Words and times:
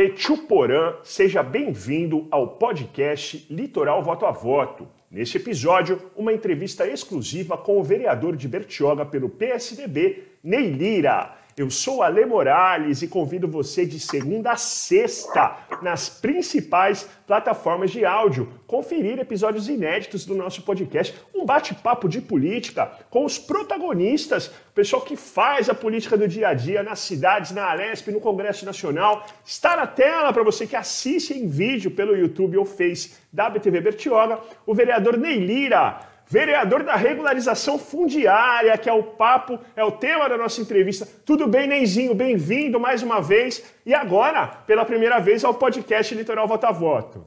Pechuporã, 0.00 0.94
seja 1.04 1.42
bem-vindo 1.42 2.26
ao 2.30 2.56
podcast 2.56 3.46
Litoral 3.50 4.02
Voto 4.02 4.24
a 4.24 4.30
Voto. 4.30 4.88
Neste 5.10 5.36
episódio, 5.36 6.00
uma 6.16 6.32
entrevista 6.32 6.88
exclusiva 6.88 7.58
com 7.58 7.78
o 7.78 7.84
vereador 7.84 8.34
de 8.34 8.48
Bertioga 8.48 9.04
pelo 9.04 9.28
PSDB, 9.28 10.22
Ney 10.42 10.70
Lira. 10.70 11.36
Eu 11.60 11.68
sou 11.68 12.02
Ale 12.02 12.24
Morales 12.24 13.02
e 13.02 13.06
convido 13.06 13.46
você 13.46 13.84
de 13.84 14.00
segunda 14.00 14.52
a 14.52 14.56
sexta 14.56 15.58
nas 15.82 16.08
principais 16.08 17.06
plataformas 17.26 17.90
de 17.90 18.02
áudio 18.02 18.50
conferir 18.66 19.18
episódios 19.18 19.68
inéditos 19.68 20.24
do 20.24 20.34
nosso 20.34 20.62
podcast, 20.62 21.14
um 21.34 21.44
bate-papo 21.44 22.08
de 22.08 22.22
política 22.22 22.90
com 23.10 23.26
os 23.26 23.38
protagonistas, 23.38 24.46
o 24.46 24.72
pessoal 24.74 25.02
que 25.02 25.16
faz 25.16 25.68
a 25.68 25.74
política 25.74 26.16
do 26.16 26.26
dia 26.26 26.48
a 26.48 26.54
dia 26.54 26.82
nas 26.82 27.00
cidades, 27.00 27.50
na 27.50 27.70
Alesp, 27.70 28.08
no 28.10 28.20
Congresso 28.20 28.64
Nacional. 28.64 29.26
Está 29.44 29.76
na 29.76 29.86
tela 29.86 30.32
para 30.32 30.42
você 30.42 30.66
que 30.66 30.76
assiste 30.76 31.34
em 31.34 31.46
vídeo 31.46 31.90
pelo 31.90 32.16
YouTube 32.16 32.56
ou 32.56 32.64
Face 32.64 33.16
da 33.30 33.50
BTV 33.50 33.82
Bertioga, 33.82 34.38
o 34.64 34.72
vereador 34.72 35.18
Ney 35.18 35.36
Lira 35.36 36.08
vereador 36.30 36.84
da 36.84 36.94
regularização 36.94 37.76
fundiária, 37.76 38.78
que 38.78 38.88
é 38.88 38.92
o 38.92 39.02
papo, 39.02 39.58
é 39.74 39.82
o 39.82 39.90
tema 39.90 40.28
da 40.28 40.38
nossa 40.38 40.60
entrevista. 40.60 41.06
Tudo 41.26 41.48
bem, 41.48 41.66
Neizinho? 41.66 42.14
Bem-vindo 42.14 42.78
mais 42.78 43.02
uma 43.02 43.20
vez. 43.20 43.64
E 43.84 43.92
agora, 43.92 44.46
pela 44.46 44.84
primeira 44.84 45.18
vez, 45.18 45.44
ao 45.44 45.52
podcast 45.52 46.14
Litoral 46.14 46.46
Vota 46.46 46.70
Voto. 46.70 47.26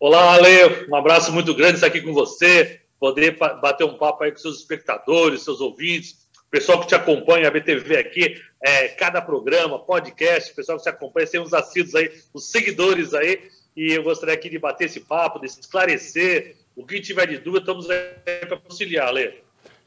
Olá, 0.00 0.34
Ale. 0.34 0.88
Um 0.90 0.96
abraço 0.96 1.32
muito 1.32 1.54
grande 1.54 1.74
estar 1.74 1.86
aqui 1.86 2.02
com 2.02 2.12
você, 2.12 2.80
poder 2.98 3.38
bater 3.38 3.84
um 3.84 3.96
papo 3.96 4.24
aí 4.24 4.32
com 4.32 4.38
seus 4.38 4.58
espectadores, 4.58 5.44
seus 5.44 5.60
ouvintes, 5.60 6.26
pessoal 6.50 6.80
que 6.80 6.88
te 6.88 6.96
acompanha, 6.96 7.46
a 7.46 7.52
BTV 7.52 7.98
aqui, 7.98 8.34
é, 8.60 8.88
cada 8.88 9.22
programa, 9.22 9.78
podcast, 9.78 10.52
pessoal 10.52 10.76
que 10.76 10.82
te 10.82 10.90
acompanha, 10.90 11.28
tem 11.28 11.40
uns 11.40 11.54
assíduos 11.54 11.94
aí, 11.94 12.10
os 12.34 12.50
seguidores 12.50 13.14
aí, 13.14 13.48
e 13.76 13.92
eu 13.92 14.02
gostaria 14.02 14.34
aqui 14.34 14.50
de 14.50 14.58
bater 14.58 14.86
esse 14.86 15.00
papo, 15.00 15.38
de 15.38 15.46
esclarecer 15.46 16.65
o 16.76 16.84
que 16.84 17.00
tiver 17.00 17.26
de 17.26 17.38
dúvida, 17.38 17.60
estamos 17.60 17.88
aí 17.88 18.46
para 18.46 18.60
auxiliar, 18.62 19.10
Lê. 19.12 19.32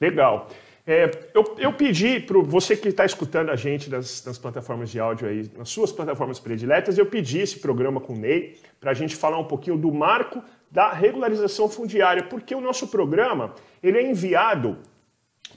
Legal. 0.01 0.49
É, 0.87 1.11
eu, 1.35 1.55
eu, 1.59 1.71
pedi 1.71 2.19
para 2.19 2.39
você 2.39 2.75
que 2.75 2.87
está 2.87 3.05
escutando 3.05 3.51
a 3.51 3.55
gente 3.55 3.91
nas, 3.91 4.25
nas, 4.25 4.39
plataformas 4.39 4.89
de 4.89 4.99
áudio 4.99 5.27
aí, 5.27 5.47
nas 5.55 5.69
suas 5.69 5.91
plataformas 5.91 6.39
prediletas, 6.39 6.97
eu 6.97 7.05
pedi 7.05 7.37
esse 7.37 7.59
programa 7.59 8.01
com 8.01 8.13
o 8.13 8.17
Ney 8.17 8.57
para 8.79 8.89
a 8.89 8.93
gente 8.95 9.15
falar 9.15 9.37
um 9.37 9.43
pouquinho 9.43 9.77
do 9.77 9.93
marco 9.93 10.43
da 10.71 10.91
regularização 10.91 11.69
fundiária, 11.69 12.23
porque 12.23 12.55
o 12.55 12.61
nosso 12.61 12.87
programa 12.87 13.53
ele 13.83 13.99
é 13.99 14.09
enviado 14.09 14.79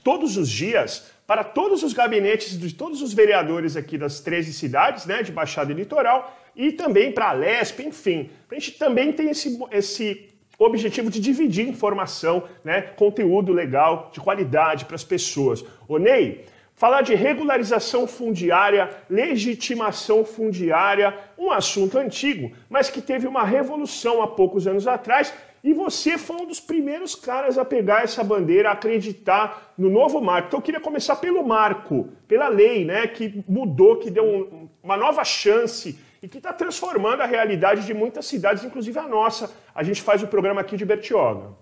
todos 0.03 0.37
os 0.37 0.47
dias 0.47 1.11
para 1.25 1.43
todos 1.43 1.81
os 1.81 1.93
gabinetes 1.93 2.59
de 2.59 2.75
todos 2.75 3.01
os 3.01 3.11
vereadores 3.11 3.75
aqui 3.75 3.97
das 3.97 4.19
13 4.19 4.53
cidades, 4.53 5.07
né, 5.07 5.23
de 5.23 5.31
Baixada 5.31 5.71
e 5.71 5.75
Litoral, 5.75 6.37
e 6.55 6.71
também 6.71 7.11
para 7.11 7.29
a 7.29 7.33
Lesp, 7.33 7.79
enfim. 7.79 8.29
A 8.51 8.53
gente 8.53 8.73
também 8.73 9.11
tem 9.11 9.31
esse, 9.31 9.57
esse 9.71 10.32
o 10.63 10.65
objetivo 10.65 11.11
de 11.11 11.19
dividir 11.19 11.67
informação, 11.67 12.43
né, 12.63 12.81
conteúdo 12.81 13.51
legal, 13.51 14.09
de 14.13 14.21
qualidade 14.21 14.85
para 14.85 14.95
as 14.95 15.03
pessoas. 15.03 15.63
Ô 15.89 15.97
Ney, 15.97 16.45
falar 16.73 17.01
de 17.01 17.13
regularização 17.13 18.07
fundiária, 18.07 18.89
legitimação 19.09 20.23
fundiária, 20.23 21.17
um 21.37 21.51
assunto 21.51 21.97
antigo, 21.97 22.53
mas 22.69 22.89
que 22.89 23.01
teve 23.01 23.27
uma 23.27 23.43
revolução 23.43 24.21
há 24.21 24.27
poucos 24.27 24.65
anos 24.65 24.87
atrás. 24.87 25.33
E 25.63 25.73
você 25.73 26.17
foi 26.17 26.35
um 26.35 26.45
dos 26.45 26.59
primeiros 26.59 27.15
caras 27.15 27.57
a 27.57 27.63
pegar 27.63 28.03
essa 28.03 28.21
bandeira, 28.21 28.69
a 28.69 28.73
acreditar 28.73 29.73
no 29.77 29.89
novo 29.89 30.19
marco. 30.19 30.47
Então 30.47 30.59
eu 30.59 30.63
queria 30.63 30.81
começar 30.81 31.15
pelo 31.15 31.41
marco, 31.41 32.09
pela 32.27 32.49
lei, 32.49 32.83
né, 32.83 33.07
que 33.07 33.41
mudou, 33.47 33.97
que 33.97 34.11
deu 34.11 34.25
um, 34.25 34.69
uma 34.83 34.97
nova 34.97 35.23
chance 35.23 35.97
e 36.21 36.27
que 36.27 36.37
está 36.37 36.51
transformando 36.51 37.21
a 37.21 37.25
realidade 37.25 37.85
de 37.85 37.93
muitas 37.93 38.25
cidades, 38.25 38.63
inclusive 38.65 38.99
a 38.99 39.07
nossa. 39.07 39.55
A 39.73 39.83
gente 39.83 40.01
faz 40.01 40.21
o 40.21 40.27
programa 40.27 40.59
aqui 40.59 40.75
de 40.75 40.83
Bertioga. 40.83 41.55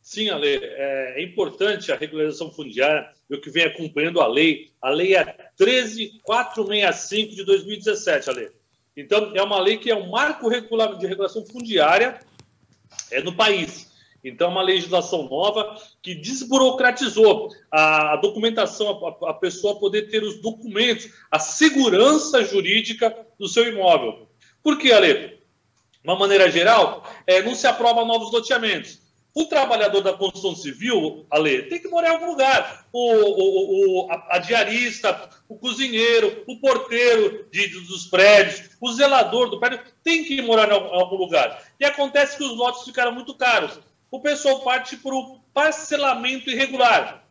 Sim, 0.00 0.30
Ale, 0.30 0.48
é, 0.48 1.20
é 1.20 1.22
importante 1.22 1.92
a 1.92 1.96
regularização 1.96 2.50
fundiária, 2.50 3.08
eu 3.28 3.38
que 3.38 3.50
venho 3.50 3.68
acompanhando 3.68 4.20
a 4.20 4.26
lei. 4.26 4.70
A 4.80 4.88
lei 4.88 5.14
é 5.14 5.24
13465 5.56 7.34
de 7.34 7.44
2017, 7.44 8.30
Ale. 8.30 8.50
Então, 8.96 9.32
é 9.34 9.42
uma 9.42 9.60
lei 9.60 9.78
que 9.78 9.90
é 9.90 9.94
um 9.94 10.10
marco 10.10 10.50
de 10.98 11.06
regulação 11.06 11.46
fundiária 11.46 12.18
é, 13.10 13.22
no 13.22 13.34
país. 13.34 13.90
Então, 14.24 14.48
é 14.48 14.50
uma 14.50 14.62
legislação 14.62 15.28
nova 15.28 15.76
que 16.00 16.14
desburocratizou 16.14 17.48
a 17.70 18.16
documentação, 18.16 19.04
a, 19.26 19.34
pessoa 19.34 19.80
poder 19.80 20.10
ter 20.10 20.22
os 20.22 20.40
documentos, 20.40 21.10
a 21.30 21.40
segurança 21.40 22.44
jurídica 22.44 23.14
do 23.38 23.48
seu 23.48 23.66
imóvel. 23.66 24.28
Por 24.62 24.78
que, 24.78 24.92
Ale? 24.92 25.40
De 26.02 26.08
uma 26.08 26.16
maneira 26.16 26.50
geral, 26.50 27.04
é, 27.26 27.42
não 27.42 27.54
se 27.54 27.66
aprova 27.66 28.04
novos 28.04 28.32
loteamentos. 28.32 29.01
O 29.34 29.46
trabalhador 29.46 30.02
da 30.02 30.12
construção 30.12 30.54
civil, 30.54 31.26
Ale, 31.30 31.62
tem 31.62 31.80
que 31.80 31.88
morar 31.88 32.10
em 32.10 32.12
algum 32.12 32.26
lugar. 32.26 32.86
O, 32.92 33.12
o, 33.14 34.06
o 34.06 34.12
a, 34.12 34.36
a, 34.36 34.38
diarista, 34.38 35.30
o 35.48 35.56
cozinheiro, 35.56 36.44
o 36.46 36.58
porteiro 36.60 37.48
de, 37.50 37.68
dos 37.68 38.06
prédios, 38.06 38.70
o 38.80 38.92
zelador 38.92 39.48
do 39.48 39.58
prédio 39.58 39.80
tem 40.04 40.24
que 40.24 40.42
morar 40.42 40.68
em 40.68 40.72
algum 40.72 41.16
lugar. 41.16 41.62
E 41.80 41.84
acontece 41.84 42.36
que 42.36 42.44
os 42.44 42.56
lotes 42.56 42.84
ficaram 42.84 43.12
muito 43.12 43.34
caros 43.34 43.78
o 44.12 44.20
pessoal 44.20 44.60
parte 44.60 44.98
para 44.98 45.14
o 45.14 45.40
parcelamento 45.54 46.50
irregular. 46.50 47.24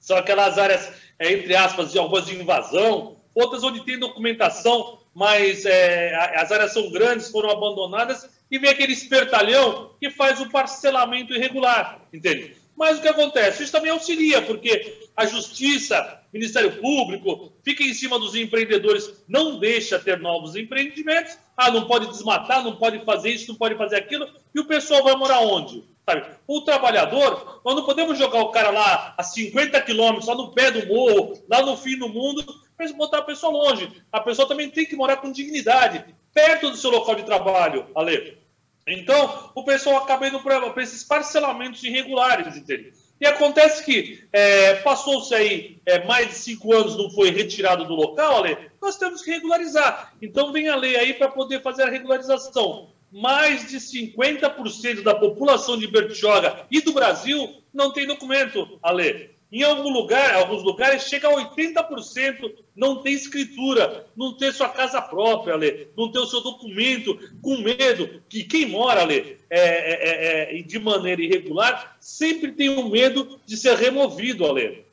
São 0.00 0.16
aquelas 0.16 0.56
áreas, 0.56 0.90
é, 1.18 1.30
entre 1.30 1.54
aspas, 1.54 1.92
de 1.92 1.98
algumas 1.98 2.24
de 2.24 2.34
invasão, 2.34 3.16
outras 3.34 3.62
onde 3.62 3.84
tem 3.84 3.98
documentação, 3.98 5.00
mas 5.14 5.64
é, 5.64 6.14
as 6.36 6.50
áreas 6.50 6.72
são 6.72 6.90
grandes, 6.90 7.30
foram 7.30 7.50
abandonadas, 7.50 8.28
e 8.50 8.58
vem 8.58 8.70
aquele 8.70 8.92
espertalhão 8.92 9.94
que 10.00 10.10
faz 10.10 10.40
o 10.40 10.50
parcelamento 10.50 11.32
irregular, 11.32 12.00
entende? 12.12 12.56
Mas 12.76 12.98
o 12.98 13.02
que 13.02 13.08
acontece? 13.08 13.62
Isso 13.62 13.72
também 13.72 13.90
auxilia, 13.90 14.42
porque 14.42 15.08
a 15.16 15.24
Justiça, 15.26 16.20
Ministério 16.32 16.72
Público, 16.80 17.52
fica 17.64 17.84
em 17.84 17.94
cima 17.94 18.18
dos 18.18 18.34
empreendedores, 18.34 19.24
não 19.28 19.58
deixa 19.58 19.98
ter 19.98 20.18
novos 20.18 20.56
empreendimentos, 20.56 21.38
ah, 21.56 21.70
não 21.70 21.86
pode 21.86 22.08
desmatar, 22.08 22.64
não 22.64 22.76
pode 22.76 23.04
fazer 23.04 23.30
isso, 23.30 23.48
não 23.48 23.54
pode 23.54 23.76
fazer 23.76 23.96
aquilo, 23.96 24.28
e 24.52 24.58
o 24.58 24.66
pessoal 24.66 25.04
vai 25.04 25.14
morar 25.14 25.40
onde? 25.40 25.84
Sabe? 26.06 26.26
O 26.46 26.60
trabalhador, 26.60 27.62
nós 27.64 27.74
não 27.74 27.84
podemos 27.84 28.18
jogar 28.18 28.40
o 28.40 28.50
cara 28.50 28.70
lá 28.70 29.14
a 29.16 29.22
50 29.22 29.80
quilômetros, 29.80 30.26
lá 30.26 30.34
no 30.34 30.52
pé 30.52 30.70
do 30.70 30.86
morro, 30.86 31.42
lá 31.48 31.62
no 31.62 31.76
fim 31.76 31.98
do 31.98 32.08
mundo, 32.08 32.44
para 32.76 32.92
botar 32.92 33.18
a 33.18 33.22
pessoa 33.22 33.52
longe. 33.52 33.90
A 34.12 34.20
pessoa 34.20 34.46
também 34.46 34.68
tem 34.68 34.84
que 34.84 34.96
morar 34.96 35.16
com 35.16 35.32
dignidade, 35.32 36.04
perto 36.32 36.70
do 36.70 36.76
seu 36.76 36.90
local 36.90 37.14
de 37.14 37.22
trabalho, 37.22 37.86
Ale. 37.94 38.38
Então, 38.86 39.50
o 39.54 39.64
pessoal 39.64 39.96
acaba 39.96 40.28
indo 40.28 40.40
para 40.40 40.82
esses 40.82 41.02
parcelamentos 41.02 41.82
irregulares, 41.82 42.54
entende? 42.54 42.92
E 43.18 43.26
acontece 43.26 43.82
que 43.82 44.22
é, 44.30 44.74
passou-se 44.74 45.34
aí 45.34 45.80
é, 45.86 46.04
mais 46.04 46.28
de 46.28 46.34
cinco 46.34 46.74
anos, 46.74 46.98
não 46.98 47.08
foi 47.08 47.30
retirado 47.30 47.86
do 47.86 47.94
local, 47.94 48.44
Ale, 48.44 48.70
nós 48.82 48.98
temos 48.98 49.22
que 49.22 49.30
regularizar. 49.30 50.12
Então, 50.20 50.52
vem 50.52 50.68
a 50.68 50.76
lei 50.76 50.96
aí 50.96 51.14
para 51.14 51.28
poder 51.28 51.62
fazer 51.62 51.84
a 51.84 51.90
regularização 51.90 52.92
mais 53.14 53.68
de 53.68 53.76
50% 53.76 55.02
da 55.04 55.14
população 55.14 55.78
de 55.78 55.86
Bertioga 55.86 56.66
e 56.68 56.80
do 56.80 56.92
Brasil 56.92 57.62
não 57.72 57.92
tem 57.92 58.08
documento, 58.08 58.76
Ale. 58.82 59.30
Em 59.52 59.62
algum 59.62 59.88
lugar, 59.88 60.34
alguns 60.34 60.64
lugares, 60.64 61.04
chega 61.04 61.28
a 61.28 61.54
80% 61.54 62.52
não 62.74 63.02
tem 63.02 63.12
escritura, 63.12 64.04
não 64.16 64.36
tem 64.36 64.50
sua 64.50 64.68
casa 64.68 65.00
própria, 65.00 65.54
Ale, 65.54 65.90
não 65.96 66.10
tem 66.10 66.20
o 66.20 66.26
seu 66.26 66.40
documento, 66.40 67.16
com 67.40 67.58
medo 67.58 68.20
que 68.28 68.42
quem 68.42 68.66
mora, 68.66 69.02
Ale, 69.02 69.38
é, 69.48 69.60
é, 69.60 70.56
é, 70.56 70.58
é 70.58 70.62
de 70.62 70.78
maneira 70.80 71.22
irregular, 71.22 71.96
sempre 72.00 72.50
tem 72.50 72.68
o 72.68 72.80
um 72.80 72.88
medo 72.88 73.40
de 73.46 73.56
ser 73.56 73.76
removido, 73.76 74.44
Ale. 74.44 74.84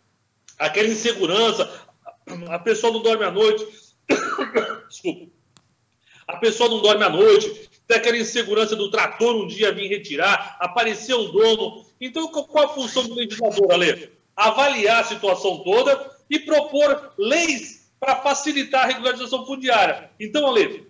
Aquela 0.59 0.89
insegurança, 0.89 1.87
a 2.49 2.59
pessoa 2.59 2.93
não 2.93 3.01
dorme 3.01 3.25
à 3.25 3.31
noite. 3.31 3.65
Desculpa. 4.87 5.25
A 6.27 6.37
pessoa 6.37 6.69
não 6.69 6.81
dorme 6.81 7.03
à 7.03 7.09
noite, 7.09 7.70
tem 7.91 7.97
aquela 7.97 8.17
insegurança 8.17 8.73
do 8.73 8.89
trator 8.89 9.35
um 9.35 9.47
dia 9.47 9.73
vir 9.73 9.89
retirar, 9.89 10.55
aparecer 10.61 11.13
um 11.13 11.29
dono. 11.29 11.85
Então, 11.99 12.25
qual 12.29 12.65
a 12.65 12.69
função 12.69 13.03
do 13.03 13.15
legislador, 13.15 13.69
Ale? 13.69 14.09
Avaliar 14.33 15.01
a 15.01 15.03
situação 15.03 15.61
toda 15.61 16.09
e 16.29 16.39
propor 16.39 17.13
leis 17.17 17.91
para 17.99 18.15
facilitar 18.15 18.85
a 18.85 18.87
regularização 18.87 19.45
fundiária. 19.45 20.09
Então, 20.17 20.47
Ale, 20.47 20.87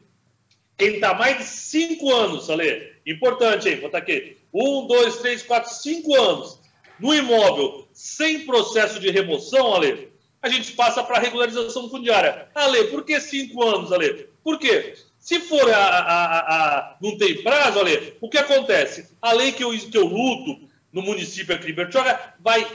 quem 0.77 0.95
está 0.95 1.15
mais 1.15 1.39
de 1.39 1.43
cinco 1.43 2.13
anos, 2.13 2.51
Ale, 2.51 2.93
importante, 3.05 3.67
hein? 3.67 3.77
Botar 3.77 3.97
aqui. 3.97 4.37
Um, 4.53 4.85
dois, 4.85 5.17
três, 5.17 5.41
quatro, 5.41 5.73
cinco 5.73 6.15
anos 6.15 6.59
no 6.99 7.15
imóvel 7.15 7.87
sem 7.91 8.45
processo 8.45 8.99
de 8.99 9.09
remoção, 9.09 9.73
Ale, 9.73 10.11
a 10.39 10.49
gente 10.49 10.73
passa 10.73 11.03
para 11.03 11.17
a 11.17 11.19
regularização 11.19 11.89
fundiária. 11.89 12.47
Ale, 12.53 12.85
por 12.85 13.03
que 13.03 13.19
cinco 13.19 13.63
anos, 13.63 13.91
Ale? 13.91 14.29
Por 14.43 14.59
quê? 14.59 14.93
Se 15.21 15.39
for 15.39 15.71
a, 15.71 15.77
a, 15.77 16.39
a, 16.39 16.97
não 16.99 17.15
tem 17.15 17.43
prazo, 17.43 17.79
Ale, 17.79 18.17
o 18.19 18.27
que 18.27 18.39
acontece? 18.39 19.15
A 19.21 19.31
lei 19.33 19.51
que 19.51 19.63
eu, 19.63 19.69
que 19.69 19.95
eu 19.95 20.07
luto 20.07 20.67
no 20.91 21.03
município 21.03 21.53
aqui 21.53 21.67
de 21.67 21.73
Bertioga 21.73 22.19
vai 22.39 22.65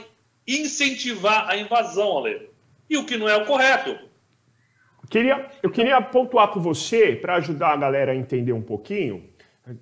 incentivar 0.47 1.49
a 1.49 1.57
invasão, 1.57 2.17
Ale. 2.17 2.49
E 2.89 2.95
o 2.95 3.05
que 3.05 3.17
não 3.17 3.27
é 3.27 3.35
o 3.35 3.45
correto. 3.45 3.99
Queria, 5.09 5.45
eu 5.61 5.69
queria 5.69 6.01
pontuar 6.01 6.47
com 6.47 6.61
você, 6.61 7.17
para 7.17 7.35
ajudar 7.35 7.73
a 7.73 7.77
galera 7.77 8.13
a 8.13 8.15
entender 8.15 8.53
um 8.53 8.61
pouquinho, 8.61 9.29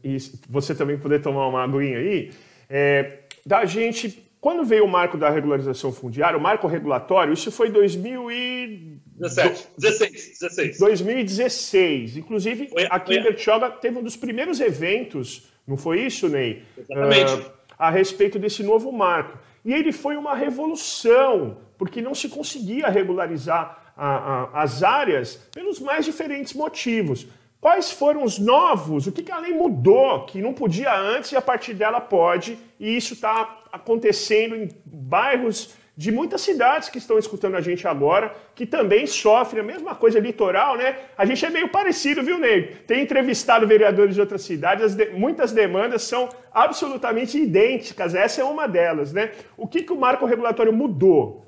e 0.03 0.17
você 0.49 0.73
também 0.73 0.97
poder 0.97 1.21
tomar 1.21 1.47
uma 1.47 1.63
aguinha 1.63 1.99
aí, 1.99 2.31
é, 2.67 3.19
da 3.45 3.63
gente. 3.65 4.23
Quando 4.45 4.63
veio 4.63 4.85
o 4.85 4.87
marco 4.87 5.17
da 5.17 5.27
regularização 5.27 5.91
fundiária, 5.91 6.37
o 6.37 6.39
marco 6.39 6.67
regulatório, 6.67 7.33
isso 7.33 7.51
foi 7.51 7.71
2017, 7.71 9.69
16, 9.75 10.37
16. 10.39 10.77
2016. 10.77 12.17
Inclusive, 12.17 12.67
foi, 12.67 12.85
aqui 12.91 13.15
em 13.15 13.23
Bertioga 13.23 13.71
teve 13.71 13.97
um 13.97 14.03
dos 14.03 14.15
primeiros 14.15 14.59
eventos, 14.59 15.49
não 15.65 15.75
foi 15.75 16.01
isso, 16.01 16.29
Ney? 16.29 16.61
Exatamente. 16.77 17.33
Uh, 17.33 17.51
a 17.75 17.89
respeito 17.89 18.37
desse 18.37 18.61
novo 18.61 18.91
marco. 18.91 19.39
E 19.65 19.73
ele 19.73 19.91
foi 19.91 20.15
uma 20.15 20.35
revolução, 20.35 21.57
porque 21.75 21.99
não 21.99 22.13
se 22.13 22.29
conseguia 22.29 22.87
regularizar 22.87 23.93
a, 23.97 24.09
a, 24.15 24.61
as 24.61 24.83
áreas 24.83 25.41
pelos 25.55 25.79
mais 25.79 26.05
diferentes 26.05 26.53
motivos. 26.53 27.25
Quais 27.65 27.91
foram 27.91 28.23
os 28.23 28.37
novos? 28.37 29.07
O 29.07 29.11
que, 29.11 29.23
que 29.23 29.31
a 29.31 29.39
lei 29.39 29.51
mudou 29.51 30.23
que 30.27 30.39
não 30.39 30.53
podia 30.53 30.95
antes 30.95 31.31
e 31.31 31.35
a 31.35 31.41
partir 31.41 31.73
dela 31.73 31.99
pode? 31.99 32.59
E 32.79 32.95
isso 32.95 33.15
está 33.15 33.63
acontecendo 33.75 34.55
em 34.55 34.69
bairros 34.85 35.75
de 35.97 36.11
muitas 36.11 36.41
cidades 36.41 36.89
que 36.89 36.97
estão 36.97 37.17
escutando 37.17 37.55
a 37.55 37.61
gente 37.61 37.87
agora, 37.87 38.35
que 38.53 38.65
também 38.65 39.07
sofrem 39.07 39.61
a 39.61 39.65
mesma 39.65 39.95
coisa 39.95 40.19
litoral, 40.19 40.77
né? 40.77 40.97
A 41.17 41.25
gente 41.25 41.45
é 41.45 41.49
meio 41.49 41.69
parecido, 41.69 42.21
viu, 42.21 42.37
Ney? 42.37 42.75
Tem 42.85 43.01
entrevistado 43.01 43.65
vereadores 43.65 44.15
de 44.15 44.21
outras 44.21 44.41
cidades, 44.41 44.93
de... 44.93 45.11
muitas 45.11 45.53
demandas 45.53 46.01
são 46.03 46.27
absolutamente 46.53 47.37
idênticas, 47.37 48.13
essa 48.13 48.41
é 48.41 48.43
uma 48.43 48.67
delas, 48.67 49.13
né? 49.13 49.31
O 49.55 49.67
que, 49.67 49.83
que 49.83 49.93
o 49.93 49.99
marco 49.99 50.25
regulatório 50.25 50.73
mudou? 50.73 51.44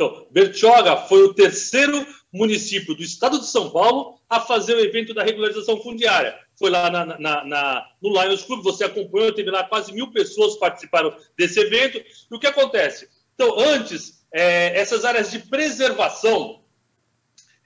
Então, 0.00 0.26
Bertioga 0.30 0.96
foi 0.96 1.24
o 1.24 1.34
terceiro 1.34 2.06
município 2.32 2.94
do 2.94 3.02
estado 3.02 3.38
de 3.38 3.44
São 3.44 3.68
Paulo 3.68 4.18
a 4.30 4.40
fazer 4.40 4.74
o 4.74 4.80
evento 4.80 5.12
da 5.12 5.22
regularização 5.22 5.78
fundiária. 5.82 6.34
Foi 6.58 6.70
lá 6.70 6.88
na, 6.88 7.04
na, 7.04 7.44
na, 7.44 7.86
no 8.00 8.08
Lions 8.08 8.42
Club, 8.42 8.62
você 8.62 8.84
acompanhou, 8.84 9.34
teve 9.34 9.50
lá 9.50 9.62
quase 9.62 9.92
mil 9.92 10.10
pessoas 10.10 10.56
participaram 10.56 11.14
desse 11.36 11.60
evento. 11.60 11.98
E 11.98 12.34
o 12.34 12.38
que 12.38 12.46
acontece? 12.46 13.10
Então, 13.34 13.58
antes, 13.58 14.24
é, 14.32 14.80
essas 14.80 15.04
áreas 15.04 15.30
de 15.30 15.38
preservação, 15.38 16.62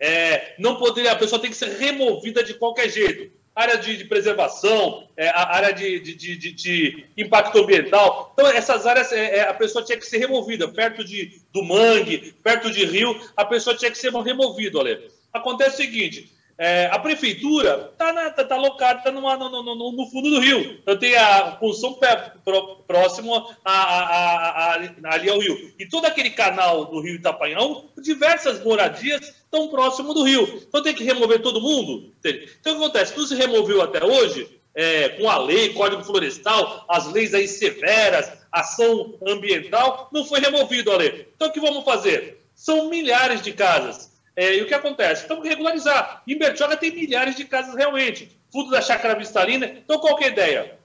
é, 0.00 0.56
não 0.58 0.74
poderia, 0.74 1.12
a 1.12 1.16
pessoa 1.16 1.40
tem 1.40 1.50
que 1.52 1.56
ser 1.56 1.78
removida 1.78 2.42
de 2.42 2.54
qualquer 2.54 2.90
jeito 2.90 3.30
área 3.54 3.78
de, 3.78 3.96
de 3.96 4.04
preservação, 4.04 5.06
é, 5.16 5.28
área 5.28 5.72
de, 5.72 6.00
de, 6.00 6.52
de, 6.52 7.06
impacto 7.16 7.58
ambiental. 7.58 8.32
Então, 8.32 8.46
essas 8.48 8.84
áreas, 8.86 9.12
é, 9.12 9.38
é, 9.38 9.48
a 9.48 9.54
pessoa 9.54 9.84
tinha 9.84 9.96
que 9.96 10.06
ser 10.06 10.18
removida, 10.18 10.66
perto 10.66 11.04
de, 11.04 11.40
do 11.52 11.62
mangue, 11.62 12.34
perto 12.42 12.70
de 12.70 12.84
rio, 12.84 13.18
a 13.36 13.44
pessoa 13.44 13.76
tinha 13.76 13.90
que 13.90 13.98
ser 13.98 14.12
removida, 14.12 14.78
olha. 14.78 15.00
Acontece 15.32 15.74
o 15.74 15.84
seguinte, 15.84 16.32
é, 16.56 16.86
a 16.86 16.98
prefeitura 17.00 17.90
está 17.92 18.30
tá, 18.30 18.44
tá 18.44 18.54
alocada 18.54 19.02
tá 19.02 19.10
numa, 19.10 19.36
no, 19.36 19.50
no, 19.50 19.92
no, 19.92 20.06
fundo 20.06 20.30
do 20.30 20.38
rio. 20.38 20.78
Então 20.80 20.96
tem 20.96 21.16
a 21.16 21.56
função 21.58 21.98
próximo 22.86 23.34
a, 23.64 23.72
a, 23.72 24.74
a, 24.74 25.14
ali 25.14 25.28
ao 25.28 25.40
rio. 25.40 25.72
E 25.78 25.86
todo 25.86 26.04
aquele 26.04 26.30
canal 26.30 26.84
do 26.84 27.00
rio 27.00 27.16
Itapanhão, 27.16 27.86
diversas 27.98 28.62
moradias 28.62 29.34
estão 29.44 29.68
próximo 29.68 30.14
do 30.14 30.22
rio. 30.22 30.62
Então 30.68 30.82
tem 30.82 30.94
que 30.94 31.02
remover 31.02 31.42
todo 31.42 31.60
mundo. 31.60 32.12
Então 32.24 32.74
o 32.74 32.76
que 32.76 32.84
acontece? 32.84 33.14
Tudo 33.14 33.26
se 33.26 33.34
removeu 33.34 33.82
até 33.82 34.04
hoje, 34.04 34.48
é, 34.76 35.08
com 35.10 35.28
a 35.28 35.38
lei, 35.38 35.72
Código 35.72 36.04
Florestal, 36.04 36.84
as 36.88 37.10
leis 37.12 37.34
aí 37.34 37.48
severas, 37.48 38.30
ação 38.52 39.14
ambiental, 39.26 40.08
não 40.12 40.24
foi 40.24 40.38
removido 40.38 40.92
a 40.92 40.96
lei. 40.96 41.28
Então 41.34 41.48
o 41.48 41.52
que 41.52 41.60
vamos 41.60 41.84
fazer? 41.84 42.44
São 42.54 42.88
milhares 42.88 43.42
de 43.42 43.52
casas 43.52 44.13
é, 44.36 44.56
e 44.56 44.62
o 44.62 44.66
que 44.66 44.74
acontece? 44.74 45.24
Então, 45.24 45.40
regularizar. 45.40 46.22
Em 46.26 46.36
Bertioga 46.36 46.76
tem 46.76 46.90
milhares 46.90 47.36
de 47.36 47.44
casas 47.44 47.74
realmente. 47.74 48.36
Fundo 48.52 48.70
da 48.70 48.80
Chácara 48.80 49.18
Vistalina. 49.18 49.66
Então, 49.66 49.98
qual 49.98 50.18
é 50.20 50.24
a 50.24 50.28
ideia? 50.28 50.78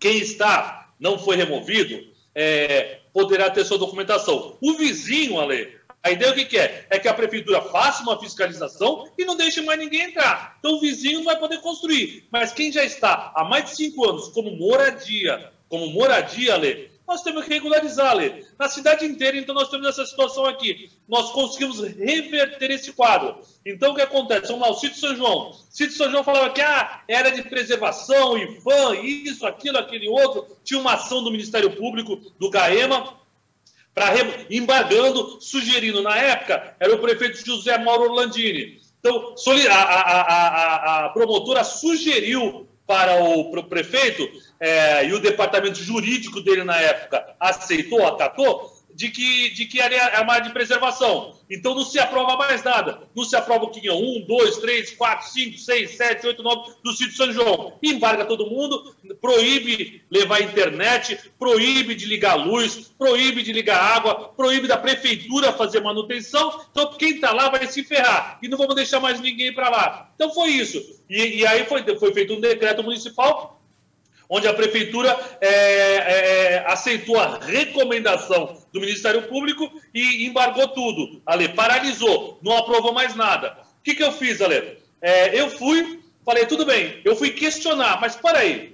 Quem 0.00 0.18
está, 0.18 0.90
não 0.98 1.18
foi 1.18 1.36
removido, 1.36 2.02
é, 2.34 3.00
poderá 3.12 3.50
ter 3.50 3.64
sua 3.64 3.78
documentação. 3.78 4.56
O 4.60 4.74
vizinho, 4.74 5.38
Ale, 5.38 5.76
a 6.02 6.10
ideia 6.10 6.32
o 6.32 6.34
que, 6.34 6.46
que 6.46 6.58
é? 6.58 6.86
É 6.90 6.98
que 6.98 7.08
a 7.08 7.14
prefeitura 7.14 7.60
faça 7.60 8.02
uma 8.02 8.18
fiscalização 8.18 9.06
e 9.18 9.24
não 9.24 9.36
deixe 9.36 9.60
mais 9.60 9.78
ninguém 9.78 10.02
entrar. 10.02 10.56
Então, 10.58 10.72
o 10.72 10.80
vizinho 10.80 11.18
não 11.18 11.24
vai 11.24 11.38
poder 11.38 11.60
construir. 11.60 12.26
Mas 12.30 12.52
quem 12.52 12.72
já 12.72 12.84
está 12.84 13.32
há 13.36 13.44
mais 13.44 13.66
de 13.66 13.76
cinco 13.76 14.08
anos 14.08 14.28
como 14.28 14.56
moradia, 14.56 15.52
como 15.68 15.88
moradia, 15.88 16.54
Ale, 16.54 16.90
nós 17.12 17.22
temos 17.22 17.44
que 17.44 17.50
regularizar, 17.50 18.16
Lê. 18.16 18.42
Na 18.58 18.68
cidade 18.68 19.04
inteira, 19.04 19.36
então, 19.36 19.54
nós 19.54 19.68
temos 19.68 19.86
essa 19.86 20.06
situação 20.06 20.46
aqui. 20.46 20.90
Nós 21.06 21.30
conseguimos 21.30 21.80
reverter 21.80 22.70
esse 22.70 22.92
quadro. 22.92 23.38
Então, 23.66 23.92
o 23.92 23.94
que 23.94 24.00
acontece? 24.00 24.48
Vamos 24.48 24.62
lá, 24.62 24.70
o 24.70 24.78
sítio 24.78 24.98
São 24.98 25.14
João. 25.14 25.50
O 25.50 25.54
sítio 25.68 25.94
São 25.94 26.10
João 26.10 26.24
falava 26.24 26.50
que 26.50 26.62
ah, 26.62 27.02
era 27.06 27.30
de 27.30 27.42
preservação, 27.42 28.38
IFAM, 28.38 28.94
isso, 29.02 29.46
aquilo, 29.46 29.76
aquele 29.76 30.08
outro. 30.08 30.56
Tinha 30.64 30.80
uma 30.80 30.94
ação 30.94 31.22
do 31.22 31.30
Ministério 31.30 31.76
Público, 31.76 32.16
do 32.38 32.48
GAEMA, 32.48 33.14
para 33.94 34.14
embargando, 34.50 35.38
sugerindo, 35.38 36.02
na 36.02 36.16
época, 36.16 36.76
era 36.80 36.94
o 36.94 36.98
prefeito 36.98 37.44
José 37.44 37.76
Mauro 37.76 38.04
Orlandini. 38.10 38.80
Então, 39.00 39.34
a, 39.70 39.74
a, 39.74 40.20
a, 40.20 41.06
a 41.06 41.08
promotora 41.10 41.62
sugeriu 41.62 42.66
para 42.92 43.24
o 43.24 43.64
prefeito 43.64 44.28
é, 44.60 45.06
e 45.06 45.14
o 45.14 45.18
departamento 45.18 45.78
jurídico 45.78 46.42
dele 46.42 46.62
na 46.62 46.78
época 46.78 47.34
aceitou, 47.40 48.06
acatou, 48.06 48.70
de 48.94 49.10
que, 49.10 49.50
de 49.50 49.66
que 49.66 49.80
era 49.80 49.94
é 49.94 50.20
uma 50.20 50.34
área 50.34 50.46
de 50.46 50.52
preservação. 50.52 51.36
Então 51.50 51.74
não 51.74 51.84
se 51.84 51.98
aprova 51.98 52.36
mais 52.36 52.62
nada. 52.62 53.02
Não 53.14 53.24
se 53.24 53.36
aprova 53.36 53.66
o 53.66 53.72
é 53.82 53.92
um, 53.92 54.24
dois, 54.26 54.58
três, 54.58 54.90
quatro, 54.92 55.28
cinco, 55.28 55.58
seis, 55.58 55.96
sete, 55.96 56.26
oito, 56.26 56.42
nove 56.42 56.72
do 56.82 56.92
sítio 56.92 57.16
São 57.16 57.32
João. 57.32 57.78
Embarga 57.82 58.24
todo 58.24 58.46
mundo, 58.46 58.94
proíbe 59.20 60.02
levar 60.10 60.42
internet, 60.42 61.18
proíbe 61.38 61.94
de 61.94 62.06
ligar 62.06 62.34
luz, 62.34 62.92
proíbe 62.98 63.42
de 63.42 63.52
ligar 63.52 63.78
água, 63.78 64.32
proíbe 64.36 64.66
da 64.66 64.76
prefeitura 64.76 65.52
fazer 65.52 65.80
manutenção. 65.80 66.60
Então 66.70 66.92
quem 66.94 67.14
está 67.14 67.32
lá 67.32 67.48
vai 67.48 67.66
se 67.66 67.82
ferrar. 67.84 68.38
E 68.42 68.48
não 68.48 68.58
vamos 68.58 68.74
deixar 68.74 69.00
mais 69.00 69.20
ninguém 69.20 69.52
para 69.52 69.68
lá. 69.68 70.10
Então 70.14 70.32
foi 70.32 70.50
isso. 70.50 70.78
E, 71.08 71.40
e 71.40 71.46
aí 71.46 71.64
foi, 71.64 71.82
foi 71.98 72.14
feito 72.14 72.34
um 72.34 72.40
decreto 72.40 72.82
municipal 72.82 73.61
onde 74.28 74.48
a 74.48 74.54
prefeitura 74.54 75.18
é, 75.40 75.48
é, 75.48 76.64
aceitou 76.66 77.18
a 77.18 77.38
recomendação 77.38 78.56
do 78.72 78.80
Ministério 78.80 79.22
Público 79.22 79.70
e 79.94 80.26
embargou 80.26 80.68
tudo. 80.68 81.20
Ale, 81.26 81.48
paralisou, 81.50 82.38
não 82.42 82.56
aprovou 82.56 82.92
mais 82.92 83.14
nada. 83.14 83.58
O 83.80 83.84
que, 83.84 83.94
que 83.94 84.02
eu 84.02 84.12
fiz, 84.12 84.40
Ale? 84.40 84.78
É, 85.00 85.38
eu 85.38 85.50
fui, 85.50 86.00
falei, 86.24 86.46
tudo 86.46 86.64
bem, 86.64 87.00
eu 87.04 87.16
fui 87.16 87.30
questionar, 87.30 88.00
mas 88.00 88.16
para 88.16 88.38
aí, 88.38 88.72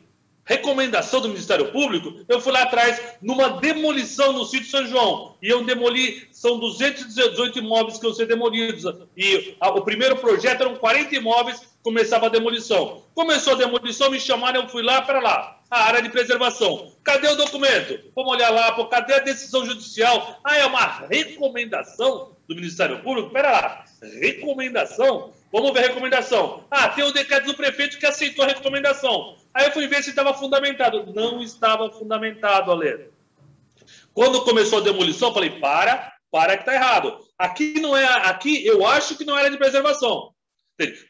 recomendação 0.48 1.20
do 1.20 1.28
Ministério 1.28 1.70
Público, 1.70 2.24
eu 2.26 2.40
fui 2.40 2.50
lá 2.50 2.62
atrás 2.62 3.00
numa 3.20 3.50
demolição 3.60 4.32
no 4.32 4.46
sítio 4.46 4.70
São 4.70 4.86
João. 4.86 5.36
E 5.42 5.48
eu 5.48 5.62
demoli, 5.62 6.26
são 6.32 6.58
218 6.58 7.58
imóveis 7.58 7.98
que 7.98 8.06
iam 8.06 8.14
ser 8.14 8.26
demolidos. 8.26 8.84
E 9.14 9.54
a, 9.60 9.68
o 9.68 9.82
primeiro 9.82 10.16
projeto 10.16 10.62
eram 10.62 10.76
40 10.76 11.14
imóveis 11.16 11.60
começava 11.82 12.26
a 12.26 12.30
demolição. 12.30 13.02
Começou 13.14 13.54
a 13.54 13.56
demolição, 13.56 14.10
me 14.10 14.20
chamaram, 14.20 14.62
eu 14.62 14.68
fui 14.68 14.82
lá 14.82 15.02
para 15.02 15.20
lá. 15.20 15.60
A 15.70 15.84
área 15.84 16.02
de 16.02 16.08
preservação. 16.08 16.92
Cadê 17.04 17.28
o 17.28 17.36
documento? 17.36 17.98
Vamos 18.14 18.32
olhar 18.32 18.50
lá, 18.50 18.72
pô, 18.72 18.86
cadê 18.86 19.14
a 19.14 19.18
decisão 19.18 19.66
judicial? 19.66 20.40
Ah, 20.42 20.56
é 20.56 20.64
uma 20.64 21.06
recomendação 21.10 22.36
do 22.48 22.54
Ministério 22.54 23.02
Público? 23.02 23.30
Pera 23.30 23.50
lá, 23.50 23.84
recomendação? 24.20 25.32
Vamos 25.52 25.72
ver 25.72 25.80
a 25.80 25.88
recomendação. 25.88 26.64
Ah, 26.70 26.88
tem 26.88 27.04
o 27.04 27.12
decreto 27.12 27.46
do 27.46 27.54
prefeito 27.54 27.98
que 27.98 28.06
aceitou 28.06 28.44
a 28.44 28.48
recomendação. 28.48 29.36
Aí 29.52 29.66
eu 29.66 29.72
fui 29.72 29.86
ver 29.86 30.02
se 30.02 30.10
estava 30.10 30.32
fundamentado. 30.34 31.12
Não 31.14 31.42
estava 31.42 31.90
fundamentado, 31.90 32.70
Ale. 32.70 33.10
Quando 34.12 34.44
começou 34.44 34.78
a 34.78 34.82
demolição, 34.82 35.28
eu 35.28 35.34
falei, 35.34 35.50
para, 35.58 36.12
para 36.30 36.56
que 36.56 36.62
está 36.62 36.74
errado. 36.74 37.18
Aqui 37.38 37.80
não 37.80 37.96
é, 37.96 38.04
aqui 38.04 38.66
eu 38.66 38.86
acho 38.86 39.16
que 39.16 39.24
não 39.24 39.38
era 39.38 39.50
de 39.50 39.56
preservação. 39.56 40.32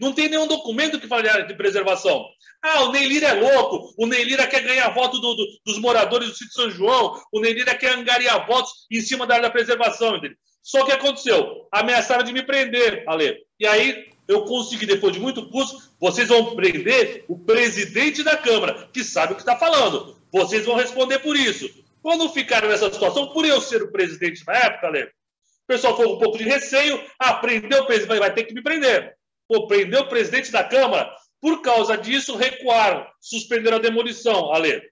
Não 0.01 0.13
tem 0.13 0.29
nenhum 0.29 0.47
documento 0.47 0.99
que 0.99 1.07
fale 1.07 1.45
de 1.45 1.55
preservação. 1.55 2.25
Ah, 2.63 2.85
o 2.85 2.93
Neilira 2.93 3.29
é 3.29 3.35
louco, 3.35 3.95
o 3.97 4.07
Neilira 4.07 4.47
quer 4.47 4.63
ganhar 4.63 4.89
voto 4.91 5.21
do, 5.21 5.35
do, 5.35 5.47
dos 5.65 5.79
moradores 5.79 6.29
do 6.29 6.35
sítio 6.35 6.55
São 6.55 6.71
João, 6.71 7.21
o 7.33 7.41
Neilira 7.41 7.75
quer 7.75 7.95
angariar 7.95 8.47
votos 8.47 8.73
em 8.91 9.01
cima 9.01 9.27
da 9.27 9.35
área 9.35 9.49
da 9.49 9.53
preservação. 9.53 10.17
Entendeu? 10.17 10.37
Só 10.63 10.85
que 10.85 10.93
aconteceu? 10.93 11.69
Ameaçaram 11.73 12.25
de 12.25 12.33
me 12.33 12.43
prender, 12.43 13.05
Ale. 13.07 13.37
E 13.61 13.67
aí 13.67 14.09
eu 14.27 14.43
consegui, 14.45 14.87
depois 14.87 15.13
de 15.13 15.21
muito 15.21 15.49
custo, 15.49 15.79
vocês 15.99 16.29
vão 16.29 16.55
prender 16.55 17.25
o 17.29 17.39
presidente 17.39 18.23
da 18.23 18.37
Câmara, 18.37 18.89
que 18.93 19.03
sabe 19.03 19.33
o 19.33 19.37
que 19.37 19.43
está 19.43 19.57
falando. 19.57 20.17
Vocês 20.31 20.67
vão 20.67 20.77
responder 20.77 21.21
por 21.21 21.37
isso. 21.37 21.69
Quando 22.03 22.29
ficaram 22.29 22.69
nessa 22.69 22.93
situação, 22.93 23.33
por 23.33 23.45
eu 23.45 23.61
ser 23.61 23.83
o 23.83 23.91
presidente 23.91 24.45
na 24.47 24.55
época, 24.55 24.87
Ale, 24.87 25.05
o 25.05 25.67
pessoal 25.67 25.97
foi 25.97 26.07
um 26.07 26.19
pouco 26.19 26.39
de 26.39 26.45
receio, 26.45 27.03
ah, 27.19 27.35
prendeu 27.35 27.83
o 27.83 27.87
presidente, 27.87 28.19
vai 28.19 28.33
ter 28.33 28.45
que 28.45 28.55
me 28.55 28.63
prender. 28.63 29.17
Pô, 29.49 29.67
prendeu 29.67 30.03
o 30.03 30.09
presidente 30.09 30.53
da 30.53 30.63
Câmara. 30.63 31.11
Por 31.41 31.63
causa 31.63 31.97
disso, 31.97 32.37
recuaram, 32.37 33.07
suspenderam 33.21 33.79
a 33.79 33.81
demolição, 33.81 34.53
Ale. 34.53 34.83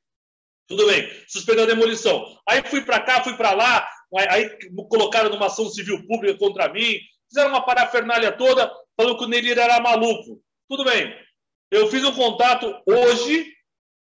Tudo 0.68 0.86
bem, 0.86 1.08
suspendeu 1.28 1.64
a 1.64 1.68
demolição. 1.68 2.24
Aí 2.48 2.62
fui 2.66 2.84
para 2.84 3.00
cá, 3.00 3.22
fui 3.22 3.36
para 3.36 3.52
lá, 3.52 3.88
aí 4.28 4.50
colocaram 4.88 5.30
numa 5.30 5.46
ação 5.46 5.68
civil 5.68 6.04
pública 6.06 6.38
contra 6.38 6.72
mim, 6.72 6.98
fizeram 7.28 7.50
uma 7.50 7.64
parafernália 7.64 8.32
toda, 8.32 8.72
falando 8.96 9.18
que 9.18 9.24
o 9.24 9.28
Nelir 9.28 9.58
era 9.58 9.80
maluco. 9.80 10.42
Tudo 10.68 10.84
bem. 10.84 11.14
Eu 11.70 11.88
fiz 11.88 12.02
um 12.04 12.14
contato 12.14 12.74
hoje, 12.86 13.52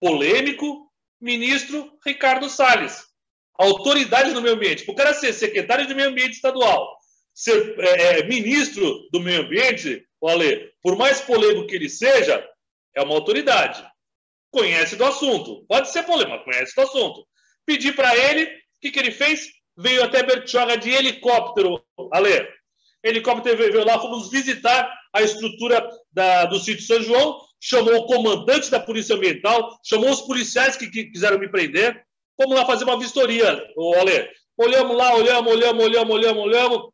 polêmico, 0.01 0.93
ministro 1.21 1.99
Ricardo 2.05 2.49
Salles, 2.49 3.07
autoridade 3.55 4.33
do 4.33 4.43
meio 4.43 4.55
ambiente. 4.55 4.89
O 4.89 4.95
cara 4.95 5.15
ser 5.15 5.33
secretário 5.33 5.87
de 5.87 5.95
meio 5.95 6.09
ambiente 6.09 6.35
estadual, 6.35 6.97
ser 7.33 7.77
é, 7.79 8.21
é 8.21 8.27
ministro 8.27 9.09
do 9.13 9.21
meio 9.21 9.43
ambiente, 9.43 10.05
Ale, 10.29 10.73
por 10.83 10.97
mais 10.97 11.21
polêmico 11.21 11.67
que 11.67 11.75
ele 11.75 11.89
seja, 11.89 12.47
é 12.95 13.03
uma 13.03 13.15
autoridade. 13.15 13.85
Conhece 14.51 14.97
do 14.97 15.05
assunto. 15.05 15.65
Pode 15.67 15.91
ser 15.91 16.03
polêmico, 16.05 16.45
conhece 16.45 16.75
do 16.75 16.83
assunto. 16.83 17.27
Pedi 17.65 17.93
para 17.93 18.17
ele, 18.17 18.45
o 18.45 18.81
que, 18.81 18.91
que 18.91 18.99
ele 18.99 19.11
fez? 19.11 19.51
Veio 19.77 20.05
até 20.05 20.23
Bertioga 20.23 20.77
de 20.77 20.91
helicóptero, 20.91 21.83
Ale. 22.13 22.49
Helicóptero 23.03 23.57
veio 23.57 23.85
lá, 23.85 23.99
fomos 23.99 24.31
visitar 24.31 24.93
a 25.13 25.23
estrutura 25.23 25.89
da, 26.13 26.45
do 26.45 26.59
sítio 26.59 26.85
São 26.85 27.03
João, 27.03 27.41
chamou 27.61 27.97
o 27.97 28.07
comandante 28.07 28.71
da 28.71 28.79
Polícia 28.79 29.17
Ambiental, 29.17 29.79
chamou 29.85 30.11
os 30.11 30.21
policiais 30.21 30.77
que, 30.77 30.89
que 30.89 31.05
quiseram 31.07 31.39
me 31.39 31.49
prender. 31.49 32.05
Vamos 32.39 32.57
lá 32.57 32.67
fazer 32.67 32.85
uma 32.85 32.99
vistoria, 32.99 33.63
o 33.77 33.95
Ale. 33.95 34.29
Olhamos 34.57 34.97
lá, 34.97 35.15
olhamos, 35.15 35.53
olhamos, 35.53 35.85
olhamos, 35.85 36.15
olhamos, 36.15 36.43
olhamos. 36.45 36.92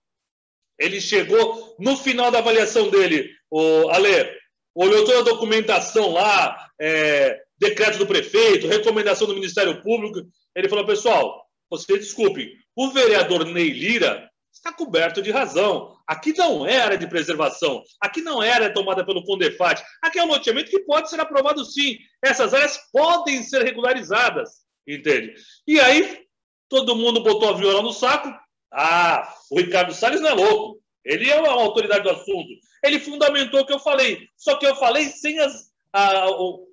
Ele 0.78 1.00
chegou 1.00 1.75
no 1.78 1.97
final 1.97 2.30
da 2.30 2.38
avaliação 2.38 2.88
dele, 2.88 3.30
o 3.50 3.88
Ale, 3.88 4.30
olhou 4.75 5.04
toda 5.04 5.20
a 5.20 5.35
documentação 5.35 6.12
lá, 6.12 6.68
é, 6.80 7.40
decreto 7.58 7.99
do 7.99 8.06
prefeito, 8.06 8.68
recomendação 8.68 9.26
do 9.26 9.35
Ministério 9.35 9.82
Público. 9.82 10.20
Ele 10.54 10.68
falou, 10.68 10.87
pessoal, 10.87 11.44
vocês 11.68 11.99
desculpem, 11.99 12.52
o 12.76 12.90
vereador 12.90 13.44
Ney 13.44 13.70
Lira 13.70 14.30
está 14.52 14.73
coberto 14.73 15.20
de 15.20 15.30
razão. 15.30 15.97
Aqui 16.06 16.32
não 16.37 16.66
é 16.66 16.78
área 16.80 16.99
de 16.99 17.06
preservação, 17.06 17.82
aqui 18.00 18.23
não 18.23 18.42
é 18.42 18.52
área 18.52 18.73
tomada 18.73 19.04
pelo 19.04 19.25
Condefat, 19.25 19.82
aqui 20.02 20.18
é 20.18 20.23
um 20.23 20.28
loteamento 20.28 20.70
que 20.70 20.80
pode 20.80 21.11
ser 21.11 21.20
aprovado 21.20 21.64
sim. 21.64 21.99
Essas 22.25 22.54
áreas 22.54 22.78
podem 22.92 23.42
ser 23.42 23.62
regularizadas, 23.62 24.50
entende? 24.87 25.35
E 25.66 25.78
aí, 25.80 26.25
todo 26.68 26.97
mundo 26.97 27.23
botou 27.23 27.50
a 27.50 27.52
viola 27.52 27.82
no 27.82 27.92
saco. 27.92 28.32
Ah, 28.72 29.34
o 29.50 29.58
Ricardo 29.58 29.94
Salles 29.94 30.20
não 30.20 30.30
é 30.30 30.34
louco. 30.34 30.80
Ele 31.04 31.30
é 31.30 31.40
uma 31.40 31.52
autoridade 31.52 32.02
do 32.02 32.10
assunto. 32.10 32.48
Ele 32.84 33.00
fundamentou 33.00 33.60
o 33.60 33.66
que 33.66 33.72
eu 33.72 33.78
falei. 33.78 34.28
Só 34.37 34.56
que 34.56 34.66
eu 34.66 34.76
falei 34.76 35.08
sem 35.08 35.38
as, 35.38 35.70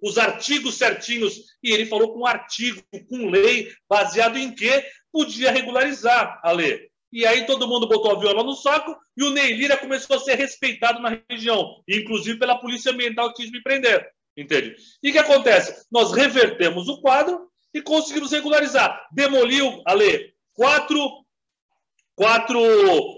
os 0.01 0.17
artigos 0.17 0.77
certinhos. 0.77 1.41
E 1.63 1.71
ele 1.71 1.85
falou 1.85 2.13
com 2.13 2.25
artigo, 2.25 2.81
com 3.09 3.29
lei, 3.29 3.71
baseado 3.89 4.37
em 4.37 4.53
que 4.53 4.83
podia 5.11 5.51
regularizar 5.51 6.39
a 6.43 6.51
lei. 6.51 6.89
E 7.15 7.25
aí 7.25 7.45
todo 7.45 7.67
mundo 7.67 7.87
botou 7.87 8.11
a 8.11 8.19
viola 8.19 8.43
no 8.43 8.53
saco 8.53 8.93
e 9.15 9.23
o 9.23 9.29
Ney 9.29 9.53
Lira 9.53 9.77
começou 9.77 10.17
a 10.17 10.19
ser 10.19 10.35
respeitado 10.35 11.01
na 11.01 11.17
região, 11.29 11.81
inclusive 11.87 12.37
pela 12.37 12.59
Polícia 12.59 12.91
Ambiental 12.91 13.33
que 13.33 13.43
quis 13.43 13.51
me 13.51 13.63
prender. 13.63 14.05
Entende? 14.35 14.75
E 15.01 15.09
o 15.09 15.13
que 15.13 15.17
acontece? 15.17 15.85
Nós 15.89 16.11
revertemos 16.11 16.89
o 16.89 16.99
quadro 16.99 17.49
e 17.73 17.81
conseguimos 17.81 18.33
regularizar. 18.33 19.07
Demoliu, 19.13 19.81
Ale, 19.85 20.33
quatro, 20.53 21.24
quatro, 22.15 22.59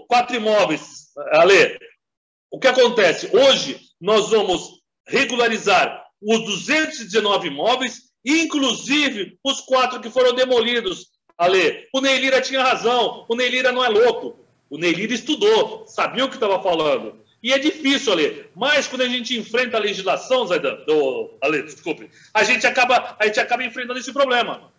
quatro 0.08 0.36
imóveis. 0.36 1.08
Ale, 1.32 1.78
o 2.50 2.58
que 2.58 2.68
acontece? 2.68 3.30
Hoje 3.34 3.80
nós 4.00 4.30
vamos 4.30 4.80
regularizar 5.06 6.04
os 6.20 6.44
219 6.44 7.48
imóveis, 7.48 8.10
inclusive 8.24 9.38
os 9.44 9.60
quatro 9.60 10.00
que 10.00 10.10
foram 10.10 10.34
demolidos 10.34 11.12
Ale, 11.38 11.86
o 11.94 12.00
Neilira 12.00 12.40
tinha 12.40 12.62
razão. 12.62 13.24
O 13.28 13.36
Neilira 13.36 13.70
não 13.70 13.84
é 13.84 13.88
louco. 13.88 14.36
O 14.68 14.76
Neilira 14.76 15.14
estudou, 15.14 15.86
sabia 15.86 16.24
o 16.24 16.28
que 16.28 16.34
estava 16.34 16.60
falando. 16.60 17.16
E 17.40 17.52
é 17.52 17.58
difícil, 17.58 18.12
Ale. 18.12 18.46
Mas 18.56 18.88
quando 18.88 19.02
a 19.02 19.08
gente 19.08 19.38
enfrenta 19.38 19.76
a 19.76 19.80
legislação, 19.80 20.44
Zaidan, 20.48 20.74
do, 20.84 21.38
Ale, 21.40 21.62
desculpe, 21.62 22.10
a 22.34 22.42
gente 22.42 22.66
acaba, 22.66 23.16
a 23.18 23.26
gente 23.26 23.38
acaba 23.38 23.64
enfrentando 23.64 24.00
esse 24.00 24.12
problema. 24.12 24.72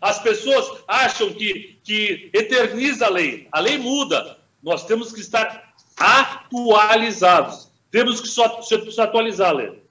As 0.00 0.18
pessoas 0.20 0.82
acham 0.88 1.30
que, 1.30 1.78
que 1.84 2.30
eterniza 2.32 3.06
a 3.06 3.10
lei. 3.10 3.48
A 3.52 3.60
lei 3.60 3.78
muda. 3.78 4.38
Nós 4.62 4.84
temos 4.86 5.12
que 5.12 5.20
estar 5.20 5.72
atualizados. 5.96 7.70
Temos 7.90 8.20
que 8.20 8.28
só, 8.28 8.62
se 8.62 9.00
atualizar, 9.00 9.50
Ale. 9.50 9.82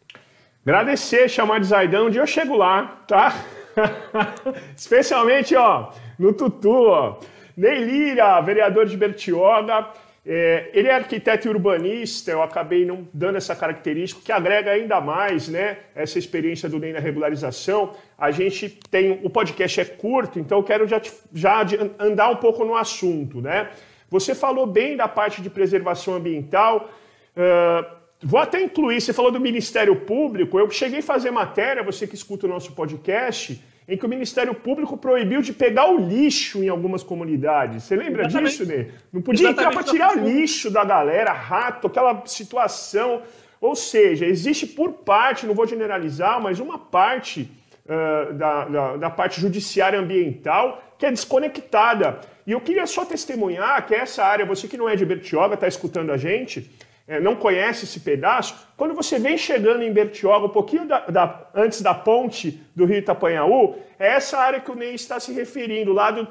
Agradecer, 0.65 1.29
chamar 1.29 1.59
de 1.59 1.67
Zaidan, 1.67 2.03
um 2.03 2.09
dia 2.09 2.21
eu 2.21 2.27
chego 2.27 2.55
lá, 2.55 3.03
tá? 3.07 3.33
Especialmente, 4.75 5.55
ó, 5.55 5.91
no 6.17 6.33
Tutu, 6.33 6.88
ó. 6.89 7.19
Ney 7.57 7.83
Lira, 7.83 8.39
vereador 8.41 8.85
de 8.85 8.95
Bertioga, 8.95 9.89
é, 10.31 10.69
ele 10.75 10.88
é 10.88 10.93
arquiteto 10.93 11.48
e 11.48 11.50
urbanista, 11.50 12.29
eu 12.29 12.43
acabei 12.43 12.86
não 12.86 13.07
dando 13.12 13.38
essa 13.38 13.55
característica, 13.55 14.21
que 14.24 14.31
agrega 14.31 14.69
ainda 14.69 15.01
mais 15.01 15.48
né, 15.48 15.79
essa 15.95 16.19
experiência 16.19 16.69
do 16.69 16.77
Ney 16.77 16.93
na 16.93 17.00
regularização. 17.00 17.95
A 18.15 18.29
gente 18.29 18.69
tem. 18.91 19.19
O 19.24 19.29
podcast 19.31 19.81
é 19.81 19.86
curto, 19.86 20.38
então 20.38 20.59
eu 20.59 20.63
quero 20.63 20.88
já, 20.88 21.01
já 21.33 21.65
andar 21.98 22.29
um 22.29 22.36
pouco 22.36 22.63
no 22.63 22.75
assunto. 22.75 23.41
Né? 23.41 23.71
Você 24.07 24.36
falou 24.36 24.67
bem 24.67 24.95
da 24.95 25.07
parte 25.07 25.41
de 25.41 25.50
preservação 25.50 26.13
ambiental. 26.13 26.91
Uh, 27.36 27.83
vou 28.21 28.39
até 28.39 28.62
incluir, 28.62 29.01
você 29.01 29.12
falou 29.12 29.31
do 29.31 29.39
Ministério 29.39 29.95
Público, 29.95 30.59
eu 30.59 30.69
cheguei 30.69 31.00
a 31.00 31.03
fazer 31.03 31.31
matéria, 31.31 31.81
você 31.81 32.05
que 32.05 32.13
escuta 32.13 32.45
o 32.45 32.50
nosso 32.50 32.74
podcast 32.74 33.59
em 33.89 33.98
que 33.98 34.05
o 34.05 34.10
Ministério 34.10 34.53
Público 34.53 34.96
proibiu 34.96 35.41
de 35.41 35.51
pegar 35.51 35.89
o 35.89 35.98
lixo 35.98 36.63
em 36.63 36.69
algumas 36.69 37.01
comunidades. 37.01 37.84
Você 37.84 37.96
lembra 37.96 38.27
Exatamente. 38.27 38.51
disso, 38.51 38.65
Ney? 38.67 38.91
Não 39.12 39.19
podia 39.19 39.48
Exatamente. 39.48 39.67
entrar 39.67 39.84
para 39.84 39.91
tirar 39.91 40.15
o 40.15 40.29
lixo 40.29 40.69
da 40.69 40.86
galera, 40.86 41.34
rato, 41.34 41.88
aquela 41.88 42.22
situação. 42.27 43.24
Ou 43.60 43.75
seja, 43.75 44.27
existe 44.27 44.67
por 44.67 44.93
parte, 44.93 45.48
não 45.48 45.55
vou 45.55 45.65
generalizar, 45.65 46.39
mas 46.39 46.60
uma 46.60 46.77
parte 46.77 47.50
uh, 47.86 48.34
da, 48.34 48.65
da, 48.65 48.98
da 48.98 49.10
parte 49.10 49.41
judiciária 49.41 50.00
ambiental 50.00 50.84
que 51.00 51.08
é 51.08 51.12
desconectada. 51.12 52.19
E 52.46 52.51
eu 52.51 52.62
queria 52.62 52.86
só 52.86 53.03
testemunhar 53.03 53.88
que 53.88 53.96
essa 53.96 54.24
área, 54.24 54.46
você 54.46 54.67
que 54.67 54.77
não 54.77 54.88
é 54.88 54.96
de 54.96 55.05
Bertioga, 55.05 55.55
está 55.55 55.67
escutando 55.67 56.12
a 56.12 56.17
gente, 56.17 56.69
é, 57.09 57.19
não 57.19 57.35
conhece 57.35 57.85
esse 57.85 57.99
pedaço, 57.99 58.55
quando 58.77 58.93
você 58.93 59.17
vem 59.17 59.35
chegando 59.35 59.81
em 59.81 59.91
Bertioga, 59.91 60.45
um 60.45 60.49
pouquinho 60.49 60.85
da, 60.85 60.99
da, 61.07 61.49
antes 61.55 61.81
da 61.81 61.91
ponte 61.91 62.61
do 62.75 62.85
Rio 62.85 62.99
Itapanhaú, 62.99 63.75
é 63.97 64.09
essa 64.09 64.37
área 64.37 64.59
que 64.59 64.69
o 64.69 64.75
Ney 64.75 64.93
está 64.93 65.19
se 65.19 65.33
referindo, 65.33 65.91
lá 65.91 66.11
do, 66.11 66.27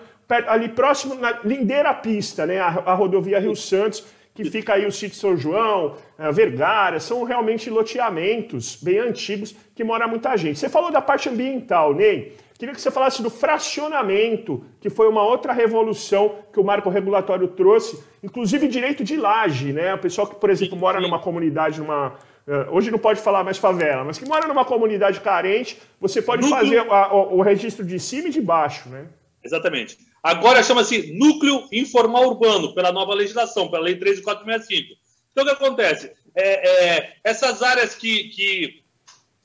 ali 0.46 0.68
próximo, 0.68 1.16
na 1.16 1.40
lindeira 1.44 1.92
pista, 1.92 2.46
né, 2.46 2.60
a, 2.60 2.68
a 2.68 2.94
rodovia 2.94 3.40
Rio 3.40 3.56
Santos, 3.56 4.06
que 4.32 4.48
fica 4.48 4.74
aí 4.74 4.86
o 4.86 4.92
sítio 4.92 5.18
São 5.18 5.36
João, 5.36 5.96
Vergara, 6.32 7.00
são 7.00 7.24
realmente 7.24 7.68
loteamentos 7.68 8.78
bem 8.80 9.00
antigos 9.00 9.52
que 9.74 9.82
mora 9.82 10.06
muita 10.06 10.36
gente. 10.36 10.60
Você 10.60 10.68
falou 10.68 10.92
da 10.92 11.00
parte 11.00 11.28
ambiental, 11.28 11.92
Ney. 11.92 12.36
Queria 12.58 12.74
que 12.74 12.80
você 12.80 12.90
falasse 12.90 13.22
do 13.22 13.30
fracionamento, 13.30 14.64
que 14.80 14.90
foi 14.90 15.08
uma 15.08 15.22
outra 15.22 15.52
revolução 15.52 16.40
que 16.52 16.58
o 16.58 16.64
marco 16.64 16.90
regulatório 16.90 17.46
trouxe, 17.46 18.02
inclusive 18.20 18.66
direito 18.66 19.04
de 19.04 19.16
laje, 19.16 19.72
né? 19.72 19.94
O 19.94 19.98
pessoal 19.98 20.26
que, 20.26 20.34
por 20.34 20.50
exemplo, 20.50 20.76
mora 20.76 21.00
numa 21.00 21.20
comunidade, 21.20 21.78
numa. 21.78 22.18
Eh, 22.48 22.66
hoje 22.72 22.90
não 22.90 22.98
pode 22.98 23.20
falar 23.20 23.44
mais 23.44 23.58
favela, 23.58 24.02
mas 24.02 24.18
que 24.18 24.26
mora 24.26 24.48
numa 24.48 24.64
comunidade 24.64 25.20
carente, 25.20 25.78
você 26.00 26.20
pode 26.20 26.42
Núcleo... 26.42 26.58
fazer 26.58 26.78
a, 26.90 27.14
o, 27.14 27.38
o 27.38 27.42
registro 27.42 27.86
de 27.86 28.00
cima 28.00 28.26
e 28.26 28.32
de 28.32 28.40
baixo, 28.40 28.88
né? 28.88 29.06
Exatamente. 29.44 29.96
Agora 30.20 30.60
chama-se 30.60 31.16
Núcleo 31.16 31.64
Informal 31.72 32.26
Urbano, 32.26 32.74
pela 32.74 32.90
nova 32.90 33.14
legislação, 33.14 33.70
pela 33.70 33.84
Lei 33.84 33.94
13465. 33.94 34.98
Então, 35.30 35.44
o 35.44 35.46
que 35.46 35.52
acontece? 35.52 36.12
É, 36.34 36.96
é, 36.96 37.12
essas 37.22 37.62
áreas 37.62 37.94
que, 37.94 38.24
que, 38.30 38.82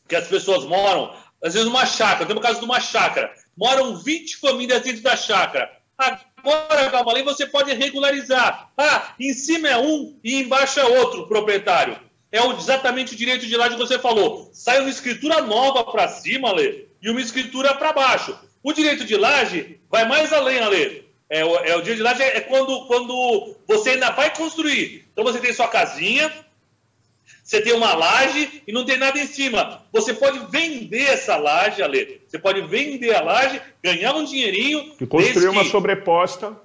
que 0.07 0.15
as 0.15 0.27
pessoas 0.27 0.65
moram, 0.65 1.13
às 1.43 1.53
vezes 1.53 1.67
uma 1.67 1.85
chácara, 1.85 2.25
tem 2.25 2.35
o 2.35 2.39
caso 2.39 2.59
de 2.59 2.65
uma 2.65 2.79
chácara, 2.79 3.33
moram 3.55 3.97
20 3.97 4.37
famílias 4.37 4.81
dentro 4.81 5.01
da 5.01 5.17
chácara. 5.17 5.69
Agora, 5.97 6.89
calma 6.89 7.11
ali, 7.11 7.21
você 7.21 7.45
pode 7.45 7.73
regularizar. 7.73 8.71
Ah, 8.77 9.13
em 9.19 9.33
cima 9.33 9.67
é 9.67 9.77
um 9.77 10.17
e 10.23 10.41
embaixo 10.41 10.79
é 10.79 10.85
outro 10.85 11.27
proprietário. 11.27 11.97
É 12.31 12.39
exatamente 12.57 13.13
o 13.13 13.17
direito 13.17 13.45
de 13.45 13.55
laje 13.55 13.75
que 13.75 13.81
você 13.81 13.99
falou. 13.99 14.49
Sai 14.53 14.79
uma 14.79 14.89
escritura 14.89 15.41
nova 15.41 15.83
para 15.83 16.07
cima, 16.07 16.51
Lê, 16.51 16.85
e 17.01 17.09
uma 17.09 17.21
escritura 17.21 17.75
para 17.75 17.93
baixo. 17.93 18.35
O 18.63 18.73
direito 18.73 19.05
de 19.05 19.15
laje 19.15 19.79
vai 19.91 20.07
mais 20.07 20.33
além, 20.33 20.59
Ale. 20.59 21.03
É, 21.29 21.45
o, 21.45 21.55
é, 21.57 21.75
o 21.75 21.81
direito 21.81 21.97
de 21.97 22.03
laje 22.03 22.23
é 22.23 22.41
quando, 22.41 22.87
quando 22.87 23.55
você 23.67 23.91
ainda 23.91 24.09
vai 24.11 24.35
construir. 24.35 25.05
Então 25.11 25.23
você 25.23 25.39
tem 25.39 25.53
sua 25.53 25.67
casinha, 25.67 26.33
você 27.43 27.61
tem 27.61 27.73
uma 27.73 27.93
laje 27.93 28.63
e 28.65 28.71
não 28.71 28.85
tem 28.85 28.97
nada 28.97 29.19
em 29.19 29.27
cima. 29.27 29.83
Você 29.91 30.13
pode 30.13 30.39
vender 30.49 31.03
essa 31.03 31.35
laje, 31.35 31.83
Ale. 31.83 32.21
Você 32.25 32.39
pode 32.39 32.61
vender 32.61 33.13
a 33.13 33.21
laje, 33.21 33.61
ganhar 33.83 34.15
um 34.15 34.23
dinheirinho. 34.23 34.93
E 34.99 35.05
construir 35.05 35.49
uma 35.49 35.63
que, 35.63 35.69
sobreposta. 35.69 36.55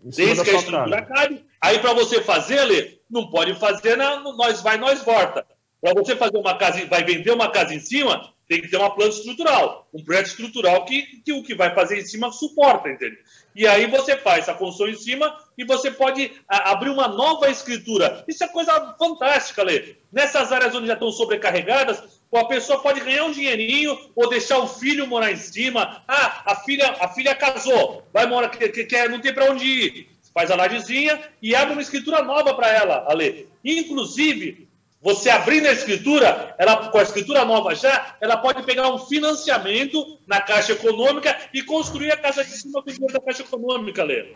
Desde 0.00 0.42
que 0.42 0.50
a 0.50 0.54
estrutura 0.54 1.02
cabe. 1.02 1.44
Aí, 1.60 1.78
para 1.80 1.92
você 1.92 2.22
fazer, 2.22 2.60
Ale, 2.60 2.98
não 3.10 3.28
pode 3.28 3.54
fazer 3.56 3.96
na, 3.96 4.20
nós 4.20 4.62
vai, 4.62 4.78
nós 4.78 5.02
volta. 5.02 5.46
Para 5.82 5.92
você 5.92 6.16
fazer 6.16 6.38
uma 6.38 6.56
casa, 6.56 6.84
vai 6.86 7.04
vender 7.04 7.30
uma 7.30 7.50
casa 7.50 7.74
em 7.74 7.80
cima, 7.80 8.32
tem 8.48 8.62
que 8.62 8.68
ter 8.68 8.78
uma 8.78 8.94
planta 8.94 9.16
estrutural, 9.16 9.86
um 9.92 10.02
prédio 10.02 10.30
estrutural 10.30 10.84
que, 10.84 11.02
que 11.24 11.32
o 11.32 11.42
que 11.42 11.54
vai 11.54 11.74
fazer 11.74 11.98
em 11.98 12.06
cima 12.06 12.32
suporta, 12.32 12.88
entende? 12.88 13.18
E 13.56 13.66
aí 13.66 13.86
você 13.86 14.16
faz 14.16 14.48
a 14.48 14.54
construção 14.54 14.88
em 14.88 14.94
cima 14.94 15.34
e 15.56 15.64
você 15.64 15.90
pode 15.90 16.30
a, 16.46 16.72
abrir 16.72 16.90
uma 16.90 17.08
nova 17.08 17.48
escritura. 17.50 18.22
Isso 18.28 18.44
é 18.44 18.48
coisa 18.48 18.94
fantástica, 18.98 19.62
Lê. 19.62 19.96
Nessas 20.12 20.52
áreas 20.52 20.74
onde 20.74 20.86
já 20.86 20.92
estão 20.92 21.10
sobrecarregadas, 21.10 22.02
a 22.34 22.44
pessoa 22.44 22.80
pode 22.80 23.00
ganhar 23.00 23.24
um 23.24 23.32
dinheirinho 23.32 23.98
ou 24.14 24.28
deixar 24.28 24.58
o 24.58 24.68
filho 24.68 25.06
morar 25.06 25.32
em 25.32 25.36
cima. 25.36 26.02
Ah, 26.06 26.42
a 26.44 26.56
filha, 26.56 26.96
a 27.00 27.08
filha 27.08 27.34
casou, 27.34 28.06
vai 28.12 28.26
morar, 28.26 28.50
que, 28.50 28.68
que, 28.68 28.84
que 28.84 29.08
não 29.08 29.20
tem 29.20 29.32
para 29.32 29.50
onde 29.50 29.64
ir. 29.64 30.08
Faz 30.34 30.50
a 30.50 30.56
lajezinha 30.56 31.18
e 31.40 31.56
abre 31.56 31.72
uma 31.72 31.80
escritura 31.80 32.22
nova 32.22 32.52
para 32.52 32.68
ela, 32.68 33.06
Ale. 33.08 33.48
Inclusive, 33.64 34.65
você 35.06 35.30
abrindo 35.30 35.68
a 35.68 35.72
escritura, 35.72 36.52
ela, 36.58 36.88
com 36.88 36.98
a 36.98 37.02
escritura 37.02 37.44
nova 37.44 37.76
já, 37.76 38.16
ela 38.20 38.36
pode 38.36 38.64
pegar 38.64 38.92
um 38.92 38.98
financiamento 38.98 40.04
na 40.26 40.40
Caixa 40.40 40.72
Econômica 40.72 41.32
e 41.54 41.62
construir 41.62 42.10
a 42.10 42.16
casa 42.16 42.42
de 42.42 42.50
cima 42.50 42.82
da 43.12 43.20
Caixa 43.20 43.44
Econômica, 43.44 44.02
Lê. 44.02 44.34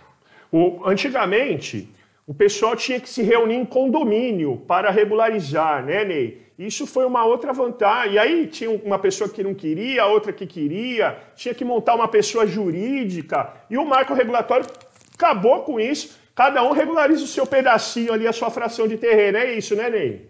O, 0.53 0.87
antigamente, 0.87 1.89
o 2.25 2.33
pessoal 2.33 2.77
tinha 2.77 3.01
que 3.01 3.09
se 3.09 3.21
reunir 3.21 3.57
em 3.57 3.65
condomínio 3.65 4.59
para 4.69 4.93
regularizar, 4.93 5.85
né, 5.85 6.05
Ney? 6.05 6.41
Isso 6.57 6.87
foi 6.87 7.05
uma 7.05 7.25
outra 7.25 7.53
vantagem. 7.53 8.13
E 8.15 8.19
aí 8.21 8.47
tinha 8.47 8.71
uma 8.71 9.01
pessoa 9.01 9.29
que 9.29 9.43
não 9.43 9.53
queria, 9.53 10.07
outra 10.07 10.33
que 10.33 10.47
queria, 10.47 11.19
tinha 11.35 11.53
que 11.53 11.65
montar 11.65 11.97
uma 11.97 12.07
pessoa 12.07 12.47
jurídica. 12.47 13.55
E 13.69 13.77
o 13.77 13.85
marco 13.85 14.15
regulatório 14.15 14.67
acabou 15.15 15.63
com 15.65 15.81
isso. 15.81 16.17
Cada 16.33 16.63
um 16.63 16.71
regulariza 16.71 17.25
o 17.25 17.27
seu 17.27 17.45
pedacinho 17.45 18.13
ali, 18.13 18.25
a 18.29 18.33
sua 18.33 18.51
fração 18.51 18.87
de 18.87 18.97
terreno. 18.97 19.37
É 19.37 19.53
isso, 19.53 19.75
né, 19.75 19.91
Ney? 19.91 20.30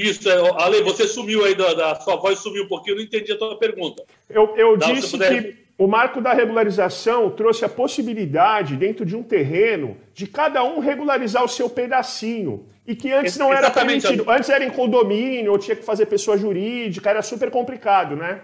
Isso, 0.00 0.28
é, 0.30 0.62
Ale, 0.62 0.82
você 0.82 1.06
sumiu 1.06 1.44
aí, 1.44 1.54
da, 1.54 1.74
da, 1.74 2.00
sua 2.00 2.16
voz 2.16 2.38
sumiu 2.38 2.64
um 2.64 2.68
pouquinho, 2.68 2.94
eu 2.94 2.96
não 2.98 3.04
entendi 3.04 3.32
a 3.32 3.38
tua 3.38 3.58
pergunta. 3.58 4.02
Eu, 4.28 4.54
eu 4.56 4.76
disse 4.76 5.10
puder... 5.10 5.42
que 5.42 5.60
o 5.76 5.86
marco 5.86 6.20
da 6.20 6.32
regularização 6.32 7.30
trouxe 7.30 7.64
a 7.64 7.68
possibilidade, 7.68 8.76
dentro 8.76 9.04
de 9.04 9.16
um 9.16 9.22
terreno, 9.22 9.96
de 10.14 10.26
cada 10.26 10.62
um 10.64 10.78
regularizar 10.78 11.44
o 11.44 11.48
seu 11.48 11.68
pedacinho. 11.68 12.66
E 12.86 12.94
que 12.94 13.12
antes 13.12 13.36
não 13.36 13.52
era 13.52 13.66
Exatamente. 13.66 14.02
permitido. 14.02 14.30
Antes 14.30 14.48
era 14.48 14.64
em 14.64 14.70
condomínio, 14.70 15.52
ou 15.52 15.58
tinha 15.58 15.76
que 15.76 15.84
fazer 15.84 16.06
pessoa 16.06 16.36
jurídica, 16.36 17.10
era 17.10 17.22
super 17.22 17.50
complicado, 17.50 18.16
né? 18.16 18.42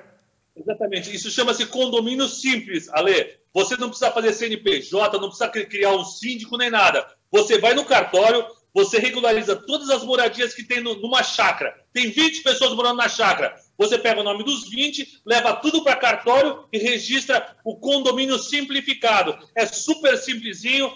Exatamente. 0.56 1.14
Isso 1.14 1.30
chama-se 1.30 1.66
condomínio 1.66 2.26
simples, 2.26 2.88
Ale. 2.90 3.34
Você 3.52 3.76
não 3.76 3.88
precisa 3.88 4.10
fazer 4.10 4.32
CNPJ, 4.32 5.18
não 5.18 5.28
precisa 5.28 5.48
criar 5.48 5.92
um 5.92 6.04
síndico 6.04 6.56
nem 6.56 6.70
nada. 6.70 7.06
Você 7.30 7.58
vai 7.58 7.74
no 7.74 7.84
cartório, 7.84 8.44
você 8.76 8.98
regulariza 8.98 9.56
todas 9.56 9.88
as 9.88 10.04
moradias 10.04 10.52
que 10.52 10.62
tem 10.62 10.82
numa 10.82 11.22
chácara. 11.22 11.74
Tem 11.94 12.10
20 12.10 12.42
pessoas 12.42 12.74
morando 12.74 12.98
na 12.98 13.08
chácara. 13.08 13.56
Você 13.78 13.96
pega 13.96 14.20
o 14.20 14.22
nome 14.22 14.44
dos 14.44 14.68
20, 14.68 15.22
leva 15.24 15.54
tudo 15.54 15.82
para 15.82 15.96
cartório 15.96 16.64
e 16.70 16.76
registra 16.76 17.56
o 17.64 17.76
condomínio 17.76 18.38
simplificado. 18.38 19.34
É 19.54 19.64
super 19.64 20.18
simplesinho. 20.18 20.92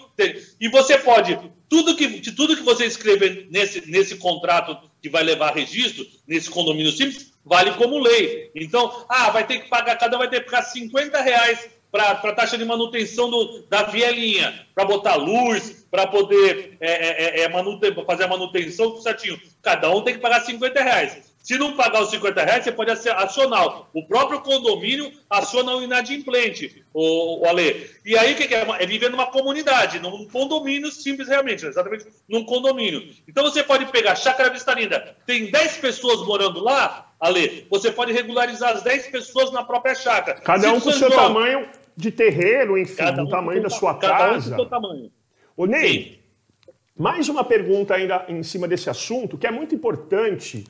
E 0.59 0.69
você 0.69 0.99
pode, 0.99 1.39
tudo 1.67 1.95
que, 1.95 2.07
de 2.07 2.33
tudo 2.33 2.55
que 2.55 2.61
você 2.61 2.85
escrever 2.85 3.47
nesse, 3.49 3.89
nesse 3.89 4.15
contrato 4.17 4.77
que 5.01 5.09
vai 5.09 5.23
levar 5.23 5.55
registro, 5.55 6.05
nesse 6.27 6.51
condomínio 6.51 6.91
simples, 6.91 7.33
vale 7.43 7.71
como 7.71 7.97
lei. 7.97 8.51
Então, 8.53 9.07
ah, 9.09 9.31
vai 9.31 9.47
ter 9.47 9.57
que 9.57 9.69
pagar, 9.69 9.97
cada 9.97 10.17
um 10.17 10.19
vai 10.19 10.29
ter 10.29 10.41
que 10.41 10.51
pagar 10.51 10.65
50 10.65 11.19
reais 11.19 11.67
para 11.91 12.11
a 12.11 12.33
taxa 12.33 12.57
de 12.57 12.63
manutenção 12.63 13.29
do, 13.29 13.63
da 13.69 13.83
vielinha, 13.83 14.65
para 14.73 14.85
botar 14.85 15.15
luz, 15.15 15.85
para 15.91 16.07
poder 16.07 16.77
é, 16.79 16.91
é, 16.91 17.41
é, 17.41 17.43
é 17.43 18.05
fazer 18.05 18.23
a 18.23 18.27
manutenção 18.27 18.95
certinho. 19.01 19.39
Cada 19.61 19.89
um 19.91 20.01
tem 20.01 20.13
que 20.13 20.21
pagar 20.21 20.41
50 20.41 20.81
reais. 20.81 21.31
Se 21.43 21.57
não 21.57 21.75
pagar 21.75 22.03
os 22.03 22.11
50 22.11 22.43
reais, 22.43 22.63
você 22.63 22.71
pode 22.71 22.91
acionar. 22.91 23.87
O 23.93 24.05
próprio 24.05 24.41
condomínio 24.41 25.11
aciona 25.29 25.75
o 25.75 25.81
inadimplente, 25.81 26.83
o, 26.93 27.41
o 27.41 27.49
Ale. 27.49 27.89
E 28.05 28.15
aí 28.15 28.33
o 28.33 28.35
que, 28.35 28.53
é? 28.53 28.65
É 28.79 28.85
viver 28.85 29.09
numa 29.09 29.25
comunidade, 29.25 29.99
num 29.99 30.27
condomínio 30.27 30.91
simples 30.91 31.27
realmente, 31.27 31.65
exatamente 31.65 32.05
num 32.29 32.45
condomínio. 32.45 33.09
Então 33.27 33.43
você 33.43 33.63
pode 33.63 33.87
pegar 33.87 34.15
Chácara 34.15 34.51
Vista 34.51 34.73
Linda, 34.73 35.17
tem 35.25 35.49
10 35.49 35.77
pessoas 35.77 36.25
morando 36.27 36.63
lá, 36.63 37.11
Ale, 37.19 37.67
você 37.69 37.91
pode 37.91 38.11
regularizar 38.11 38.73
as 38.75 38.83
10 38.83 39.07
pessoas 39.07 39.51
na 39.51 39.63
própria 39.63 39.95
chácara. 39.95 40.41
Cada 40.41 40.71
um 40.71 40.79
com 40.79 40.89
o 40.89 40.93
seu 40.93 41.09
tamanho, 41.09 41.67
de 41.95 42.11
terreiro, 42.11 42.77
enfim, 42.77 43.03
um 43.03 43.25
do 43.25 43.29
tamanho 43.29 43.61
da 43.61 43.69
sua 43.69 43.95
cada 43.95 44.17
casa. 44.17 44.53
Um 44.53 44.57
do 44.57 44.61
seu 44.61 44.69
tamanho. 44.69 45.11
Ô, 45.55 45.65
Ney, 45.65 46.19
Sim. 46.65 46.73
mais 46.97 47.29
uma 47.29 47.43
pergunta 47.43 47.95
ainda 47.95 48.25
em 48.27 48.41
cima 48.43 48.67
desse 48.67 48.89
assunto, 48.89 49.37
que 49.37 49.47
é 49.47 49.51
muito 49.51 49.75
importante. 49.75 50.65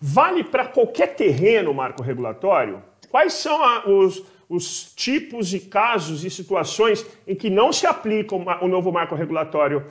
Vale 0.00 0.44
para 0.44 0.66
qualquer 0.66 1.14
terreno 1.14 1.74
marco 1.74 2.02
regulatório? 2.02 2.82
Quais 3.08 3.32
são 3.32 3.62
a, 3.62 3.88
os, 3.88 4.22
os 4.48 4.92
tipos 4.94 5.52
e 5.52 5.60
casos 5.60 6.24
e 6.24 6.30
situações 6.30 7.04
em 7.26 7.34
que 7.34 7.50
não 7.50 7.72
se 7.72 7.86
aplica 7.86 8.34
o 8.34 8.68
novo 8.68 8.92
marco 8.92 9.14
regulatório 9.14 9.84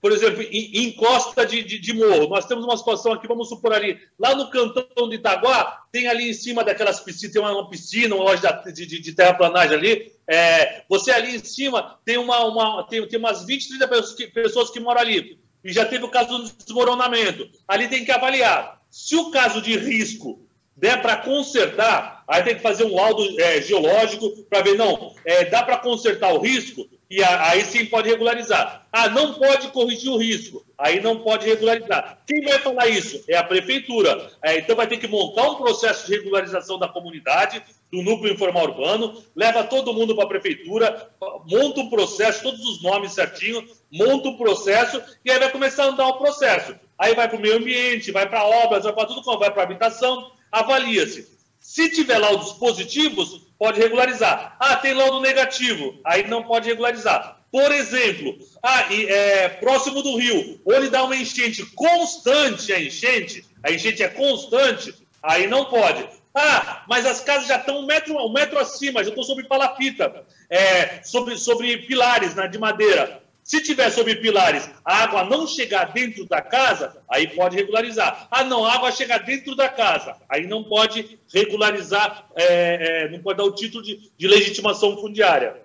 por 0.00 0.12
exemplo, 0.12 0.42
em, 0.42 0.84
em 0.84 0.92
costa 0.92 1.44
de, 1.44 1.62
de, 1.62 1.78
de, 1.78 1.92
morro, 1.92 2.28
nós 2.28 2.46
temos 2.46 2.64
uma 2.64 2.76
situação 2.76 3.12
aqui, 3.12 3.26
vamos 3.26 3.48
supor 3.48 3.72
ali, 3.72 3.98
lá 4.18 4.34
no 4.34 4.50
cantão 4.50 5.08
de 5.08 5.16
Itaguá, 5.16 5.82
tem 5.90 6.06
ali 6.06 6.30
em 6.30 6.34
cima 6.34 6.62
daquelas 6.62 7.00
piscinas, 7.00 7.32
tem 7.32 7.42
uma, 7.42 7.68
piscina, 7.68 8.14
uma 8.14 8.24
loja 8.24 8.62
de, 8.66 8.86
de, 8.86 9.00
de 9.00 9.12
terraplanagem 9.12 9.76
ali, 9.76 10.12
é, 10.28 10.84
você 10.88 11.10
ali 11.10 11.36
em 11.36 11.44
cima 11.44 11.98
tem, 12.04 12.18
uma, 12.18 12.44
uma, 12.44 12.86
tem, 12.88 13.06
tem 13.08 13.18
umas 13.18 13.44
20, 13.44 13.68
30 13.68 13.88
pessoas 13.88 14.14
que, 14.14 14.26
pessoas 14.26 14.70
que 14.70 14.80
moram 14.80 15.00
ali, 15.00 15.38
e 15.66 15.72
já 15.72 15.84
teve 15.84 16.04
o 16.04 16.10
caso 16.10 16.38
do 16.38 16.52
desmoronamento. 16.64 17.50
Ali 17.66 17.88
tem 17.88 18.04
que 18.04 18.12
avaliar. 18.12 18.80
Se 18.88 19.16
o 19.16 19.32
caso 19.32 19.60
de 19.60 19.76
risco 19.76 20.46
der 20.76 21.02
para 21.02 21.16
consertar, 21.16 22.22
aí 22.28 22.42
tem 22.44 22.54
que 22.54 22.62
fazer 22.62 22.84
um 22.84 22.94
laudo 22.94 23.24
é, 23.40 23.60
geológico 23.60 24.30
para 24.44 24.62
ver, 24.62 24.76
não, 24.76 25.12
é, 25.24 25.46
dá 25.46 25.64
para 25.64 25.78
consertar 25.78 26.32
o 26.32 26.38
risco, 26.38 26.86
e 27.08 27.22
aí 27.22 27.64
sim 27.64 27.86
pode 27.86 28.08
regularizar. 28.08 28.86
Ah, 28.92 29.08
não 29.08 29.34
pode 29.34 29.68
corrigir 29.68 30.10
o 30.10 30.16
risco. 30.16 30.64
Aí 30.76 31.00
não 31.00 31.20
pode 31.20 31.46
regularizar. 31.46 32.18
Quem 32.26 32.42
vai 32.42 32.58
falar 32.58 32.88
isso? 32.88 33.22
É 33.28 33.36
a 33.36 33.44
prefeitura. 33.44 34.30
É, 34.42 34.58
então 34.58 34.74
vai 34.74 34.86
ter 34.86 34.98
que 34.98 35.06
montar 35.06 35.48
um 35.50 35.54
processo 35.54 36.06
de 36.06 36.16
regularização 36.16 36.78
da 36.78 36.88
comunidade, 36.88 37.62
do 37.92 38.02
núcleo 38.02 38.32
informal 38.32 38.64
urbano, 38.64 39.22
leva 39.34 39.62
todo 39.62 39.94
mundo 39.94 40.14
para 40.14 40.24
a 40.24 40.28
prefeitura, 40.28 41.08
monta 41.46 41.80
um 41.80 41.88
processo, 41.88 42.42
todos 42.42 42.60
os 42.60 42.82
nomes 42.82 43.12
certinho, 43.12 43.64
monta 43.90 44.28
um 44.28 44.36
processo 44.36 45.00
e 45.24 45.30
aí 45.30 45.38
vai 45.38 45.50
começar 45.50 45.84
a 45.84 45.88
andar 45.88 46.08
o 46.08 46.18
processo. 46.18 46.74
Aí 46.98 47.14
vai 47.14 47.28
para 47.28 47.38
o 47.38 47.40
meio 47.40 47.56
ambiente, 47.56 48.10
vai 48.10 48.28
para 48.28 48.44
obras, 48.44 48.84
vai 48.84 48.92
para 48.92 49.06
tudo, 49.06 49.38
vai 49.38 49.50
para 49.52 49.62
habitação, 49.62 50.32
avalia-se. 50.50 51.35
Se 51.76 51.90
tiver 51.90 52.16
laudos 52.16 52.54
positivos, 52.54 53.42
pode 53.58 53.78
regularizar. 53.78 54.56
Ah, 54.58 54.76
tem 54.76 54.94
laudo 54.94 55.20
negativo, 55.20 56.00
aí 56.06 56.26
não 56.26 56.42
pode 56.42 56.70
regularizar. 56.70 57.38
Por 57.52 57.70
exemplo, 57.70 58.34
ah, 58.62 58.90
e, 58.90 59.04
é, 59.04 59.50
próximo 59.50 60.02
do 60.02 60.16
rio, 60.16 60.58
onde 60.64 60.88
dá 60.88 61.04
uma 61.04 61.14
enchente 61.14 61.66
constante, 61.74 62.72
a 62.72 62.80
enchente, 62.80 63.44
a 63.62 63.70
enchente 63.70 64.02
é 64.02 64.08
constante, 64.08 64.94
aí 65.22 65.46
não 65.46 65.66
pode. 65.66 66.08
Ah, 66.34 66.82
mas 66.88 67.04
as 67.04 67.20
casas 67.20 67.46
já 67.46 67.58
estão 67.58 67.80
um 67.80 67.84
metro, 67.84 68.16
um 68.24 68.32
metro 68.32 68.58
acima, 68.58 69.04
já 69.04 69.10
estão 69.10 69.22
sobre 69.22 69.44
palapita, 69.44 70.24
é, 70.48 71.02
sobre, 71.02 71.36
sobre 71.36 71.76
pilares 71.76 72.34
né, 72.34 72.48
de 72.48 72.58
madeira. 72.58 73.22
Se 73.46 73.60
tiver 73.60 73.88
sobre 73.90 74.16
pilares, 74.16 74.68
a 74.84 75.04
água 75.04 75.22
não 75.22 75.46
chegar 75.46 75.92
dentro 75.92 76.26
da 76.26 76.42
casa, 76.42 77.00
aí 77.08 77.28
pode 77.28 77.54
regularizar. 77.54 78.26
Ah, 78.28 78.42
não, 78.42 78.66
a 78.66 78.74
água 78.74 78.90
chega 78.90 79.18
dentro 79.18 79.54
da 79.54 79.68
casa, 79.68 80.16
aí 80.28 80.48
não 80.48 80.64
pode 80.64 81.16
regularizar, 81.32 82.28
é, 82.34 83.04
é, 83.04 83.08
não 83.08 83.20
pode 83.20 83.38
dar 83.38 83.44
o 83.44 83.54
título 83.54 83.84
de, 83.84 84.10
de, 84.18 84.26
legitimação 84.26 84.96
fundiária. 84.96 85.62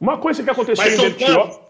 Uma 0.00 0.16
coisa 0.16 0.42
que 0.42 0.48
aconteceu 0.48 0.82
Mas 0.82 0.94
em 0.94 1.10
Bertioga... 1.10 1.60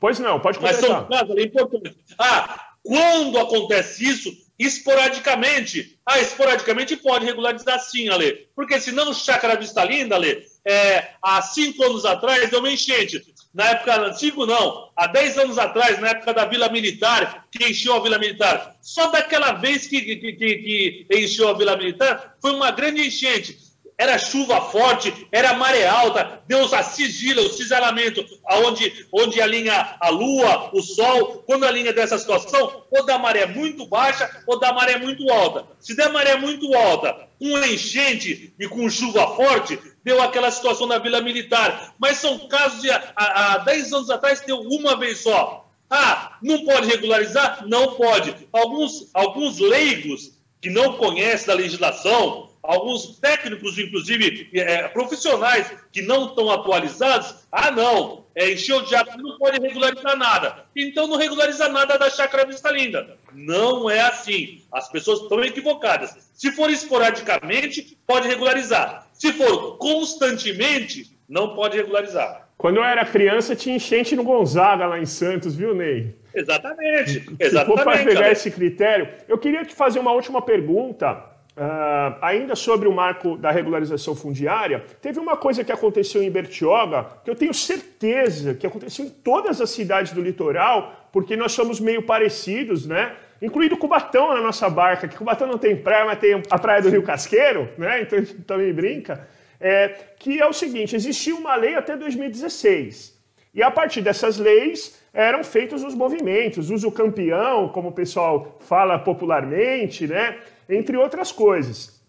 Pois 0.00 0.18
não, 0.18 0.40
pode 0.40 0.58
Mas 0.62 0.76
são 0.76 1.08
casos, 1.08 1.36
é 1.36 1.42
importante. 1.42 1.96
Ah, 2.18 2.70
quando 2.82 3.38
acontece 3.38 4.08
isso, 4.08 4.32
esporadicamente. 4.58 5.98
Ah, 6.06 6.20
esporadicamente 6.20 6.96
pode 6.96 7.26
regularizar 7.26 7.78
sim, 7.80 8.08
Ale. 8.08 8.48
Porque 8.56 8.80
senão, 8.80 9.12
Chácara 9.12 9.56
Vista 9.56 9.84
Linda, 9.84 10.14
Ale, 10.14 10.42
é, 10.66 11.10
há 11.22 11.42
cinco 11.42 11.84
anos 11.84 12.06
atrás 12.06 12.48
deu 12.48 12.60
uma 12.60 12.72
enchente 12.72 13.33
na 13.54 13.70
época, 13.70 14.12
cinco 14.14 14.44
não, 14.46 14.90
há 14.96 15.06
dez 15.06 15.38
anos 15.38 15.58
atrás, 15.58 16.00
na 16.00 16.08
época 16.08 16.34
da 16.34 16.44
Vila 16.44 16.68
Militar, 16.68 17.46
que 17.52 17.64
encheu 17.64 17.94
a 17.94 18.00
Vila 18.00 18.18
Militar. 18.18 18.76
Só 18.82 19.06
daquela 19.12 19.52
vez 19.52 19.86
que, 19.86 20.00
que, 20.00 20.16
que, 20.16 20.32
que 20.32 21.06
encheu 21.12 21.48
a 21.48 21.54
Vila 21.54 21.76
Militar, 21.76 22.36
foi 22.42 22.52
uma 22.52 22.72
grande 22.72 23.06
enchente. 23.06 23.56
Era 24.04 24.18
chuva 24.18 24.60
forte, 24.60 25.26
era 25.32 25.54
maré 25.54 25.86
alta, 25.86 26.42
deu 26.46 26.62
a 26.74 26.82
sigila, 26.82 27.40
o 27.40 27.48
ciselamento, 27.48 28.22
aonde, 28.44 29.06
onde 29.10 29.40
alinha 29.40 29.96
a 29.98 30.10
lua, 30.10 30.68
o 30.74 30.82
sol. 30.82 31.42
Quando 31.46 31.64
alinha 31.64 31.90
dessa 31.90 32.18
situação, 32.18 32.84
ou 32.90 33.06
da 33.06 33.18
maré 33.18 33.46
muito 33.46 33.86
baixa 33.86 34.28
ou 34.46 34.60
da 34.60 34.74
maré 34.74 34.98
muito 34.98 35.26
alta. 35.32 35.64
Se 35.80 35.96
der 35.96 36.12
maré 36.12 36.36
muito 36.36 36.76
alta, 36.76 37.16
com 37.38 37.58
enchente 37.64 38.52
e 38.60 38.68
com 38.68 38.90
chuva 38.90 39.34
forte, 39.36 39.78
deu 40.04 40.20
aquela 40.20 40.50
situação 40.50 40.86
na 40.86 40.98
Vila 40.98 41.22
Militar. 41.22 41.94
Mas 41.98 42.18
são 42.18 42.46
casos 42.46 42.82
de 42.82 42.90
há, 42.90 43.02
há 43.16 43.58
10 43.58 43.92
anos 43.94 44.10
atrás 44.10 44.42
deu 44.42 44.60
uma 44.60 44.98
vez 44.98 45.20
só. 45.20 45.66
Ah, 45.88 46.36
não 46.42 46.62
pode 46.66 46.88
regularizar? 46.88 47.66
Não 47.66 47.94
pode. 47.94 48.36
Alguns, 48.52 49.08
alguns 49.14 49.58
leigos 49.58 50.32
que 50.60 50.68
não 50.68 50.98
conhece 50.98 51.46
da 51.46 51.54
legislação, 51.54 52.50
alguns 52.64 53.18
técnicos, 53.18 53.78
inclusive 53.78 54.48
é, 54.54 54.88
profissionais, 54.88 55.70
que 55.92 56.02
não 56.02 56.28
estão 56.28 56.50
atualizados, 56.50 57.46
ah, 57.52 57.70
não, 57.70 58.24
é, 58.34 58.52
encheu 58.52 58.82
de 58.82 58.94
água, 58.96 59.14
não 59.16 59.38
pode 59.38 59.60
regularizar 59.60 60.16
nada. 60.16 60.64
Então 60.74 61.06
não 61.06 61.16
regulariza 61.16 61.68
nada 61.68 61.98
da 61.98 62.10
chácara 62.10 62.46
Vista 62.46 62.70
Linda. 62.70 63.18
Não 63.32 63.88
é 63.88 64.00
assim. 64.00 64.62
As 64.72 64.90
pessoas 64.90 65.20
estão 65.20 65.44
equivocadas. 65.44 66.30
Se 66.32 66.50
for 66.52 66.70
esporadicamente, 66.70 67.96
pode 68.06 68.26
regularizar. 68.26 69.06
Se 69.12 69.32
for 69.32 69.76
constantemente, 69.76 71.16
não 71.28 71.54
pode 71.54 71.76
regularizar. 71.76 72.48
Quando 72.56 72.76
eu 72.76 72.84
era 72.84 73.04
criança, 73.04 73.54
tinha 73.54 73.76
enchente 73.76 74.16
no 74.16 74.24
Gonzaga, 74.24 74.86
lá 74.86 74.98
em 74.98 75.06
Santos, 75.06 75.54
viu, 75.54 75.74
Ney? 75.74 76.14
Exatamente. 76.34 77.26
exatamente 77.38 77.50
Se 77.50 77.64
for 77.66 77.84
para 77.84 78.04
pegar 78.04 78.30
esse 78.32 78.50
critério, 78.50 79.08
eu 79.28 79.36
queria 79.36 79.64
te 79.64 79.74
fazer 79.74 79.98
uma 79.98 80.12
última 80.12 80.40
pergunta 80.40 81.33
Uh, 81.56 82.18
ainda 82.20 82.56
sobre 82.56 82.88
o 82.88 82.92
marco 82.92 83.36
da 83.36 83.52
regularização 83.52 84.16
fundiária, 84.16 84.84
teve 85.00 85.20
uma 85.20 85.36
coisa 85.36 85.62
que 85.62 85.70
aconteceu 85.70 86.20
em 86.20 86.28
Bertioga, 86.28 87.06
que 87.22 87.30
eu 87.30 87.36
tenho 87.36 87.54
certeza 87.54 88.54
que 88.54 88.66
aconteceu 88.66 89.04
em 89.04 89.08
todas 89.08 89.60
as 89.60 89.70
cidades 89.70 90.12
do 90.12 90.20
litoral, 90.20 91.08
porque 91.12 91.36
nós 91.36 91.52
somos 91.52 91.78
meio 91.78 92.02
parecidos, 92.02 92.86
né? 92.86 93.14
Incluído 93.40 93.76
Cubatão 93.76 94.34
na 94.34 94.40
nossa 94.40 94.68
barca, 94.68 95.06
que 95.06 95.16
Cubatão 95.16 95.46
não 95.46 95.56
tem 95.56 95.76
praia, 95.76 96.04
mas 96.04 96.18
tem 96.18 96.42
a 96.50 96.58
praia 96.58 96.82
do 96.82 96.88
Rio 96.88 97.04
Casqueiro, 97.04 97.68
né? 97.78 98.02
Então 98.02 98.18
a 98.18 98.22
gente 98.22 98.34
também 98.42 98.72
brinca. 98.72 99.28
É, 99.60 99.88
que 100.18 100.40
é 100.40 100.46
o 100.46 100.52
seguinte: 100.52 100.96
existia 100.96 101.36
uma 101.36 101.54
lei 101.54 101.76
até 101.76 101.96
2016. 101.96 103.14
E 103.54 103.62
a 103.62 103.70
partir 103.70 104.00
dessas 104.00 104.38
leis 104.38 105.00
eram 105.12 105.44
feitos 105.44 105.84
os 105.84 105.94
movimentos, 105.94 106.70
uso 106.70 106.90
campeão, 106.90 107.68
como 107.68 107.90
o 107.90 107.92
pessoal 107.92 108.58
fala 108.58 108.98
popularmente, 108.98 110.08
né? 110.08 110.36
Entre 110.68 110.96
outras 110.96 111.32
coisas. 111.32 112.02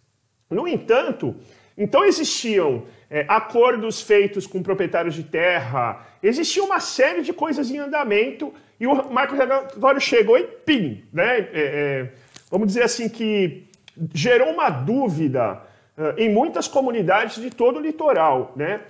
No 0.49 0.67
entanto, 0.67 1.35
então 1.77 2.05
existiam 2.05 2.85
é, 3.09 3.25
acordos 3.27 4.01
feitos 4.01 4.47
com 4.47 4.63
proprietários 4.63 5.15
de 5.15 5.23
terra, 5.23 6.05
existia 6.21 6.63
uma 6.63 6.79
série 6.79 7.21
de 7.21 7.33
coisas 7.33 7.69
em 7.69 7.77
andamento 7.77 8.53
e 8.79 8.87
o 8.87 9.09
marco 9.09 9.35
regulatório 9.35 10.01
chegou 10.01 10.37
e 10.37 10.43
pim, 10.43 11.03
né? 11.11 11.39
É, 11.39 11.49
é, 11.53 12.11
vamos 12.49 12.67
dizer 12.67 12.83
assim 12.83 13.09
que 13.09 13.67
gerou 14.13 14.49
uma 14.49 14.69
dúvida 14.69 15.61
uh, 15.97 16.19
em 16.19 16.29
muitas 16.29 16.67
comunidades 16.67 17.41
de 17.41 17.49
todo 17.49 17.77
o 17.77 17.81
litoral, 17.81 18.53
né? 18.55 18.81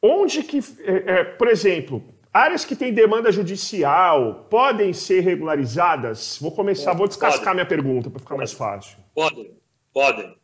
Onde 0.00 0.42
que, 0.42 0.58
é, 0.84 1.12
é, 1.12 1.24
por 1.24 1.48
exemplo, 1.48 2.02
Áreas 2.32 2.64
que 2.64 2.74
têm 2.74 2.94
demanda 2.94 3.30
judicial 3.30 4.46
podem 4.48 4.94
ser 4.94 5.20
regularizadas? 5.20 6.38
Vou 6.40 6.50
começar, 6.50 6.94
vou 6.94 7.06
descascar 7.06 7.44
pode. 7.44 7.54
minha 7.54 7.66
pergunta 7.66 8.08
para 8.08 8.20
ficar 8.20 8.36
mais 8.36 8.52
fácil. 8.52 8.96
Podem, 9.14 9.54
podem. 9.92 10.34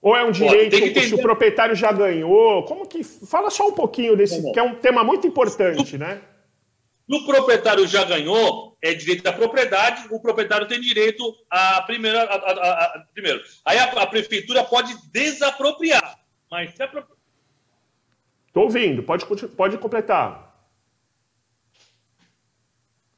Ou 0.00 0.16
é 0.16 0.24
um 0.24 0.30
direito 0.30 0.76
que, 0.76 1.14
o 1.14 1.20
proprietário 1.20 1.74
já 1.74 1.92
ganhou? 1.92 2.62
Como 2.64 2.86
que. 2.86 3.04
Fala 3.04 3.50
só 3.50 3.68
um 3.68 3.72
pouquinho 3.72 4.16
desse, 4.16 4.50
que 4.52 4.58
é 4.58 4.62
um 4.62 4.76
tema 4.76 5.04
muito 5.04 5.26
importante, 5.26 5.98
né? 5.98 6.22
No 7.06 7.26
proprietário 7.26 7.86
já 7.86 8.02
ganhou, 8.04 8.76
é 8.82 8.94
direito 8.94 9.22
da 9.22 9.32
propriedade, 9.32 10.06
o 10.10 10.20
proprietário 10.20 10.66
tem 10.66 10.80
direito 10.80 11.22
a 11.50 11.82
primeira. 11.82 12.22
A, 12.22 12.34
a, 12.34 12.84
a, 12.84 13.04
primeiro. 13.12 13.42
Aí 13.64 13.78
a, 13.78 14.06
prefeitura 14.06 14.64
pode 14.64 14.94
desapropriar. 15.10 16.18
Mas 16.50 16.74
se 16.74 16.82
a. 16.82 16.86
Estou 18.46 18.64
ouvindo, 18.64 19.02
pode, 19.02 19.26
pode 19.48 19.76
completar. 19.78 20.43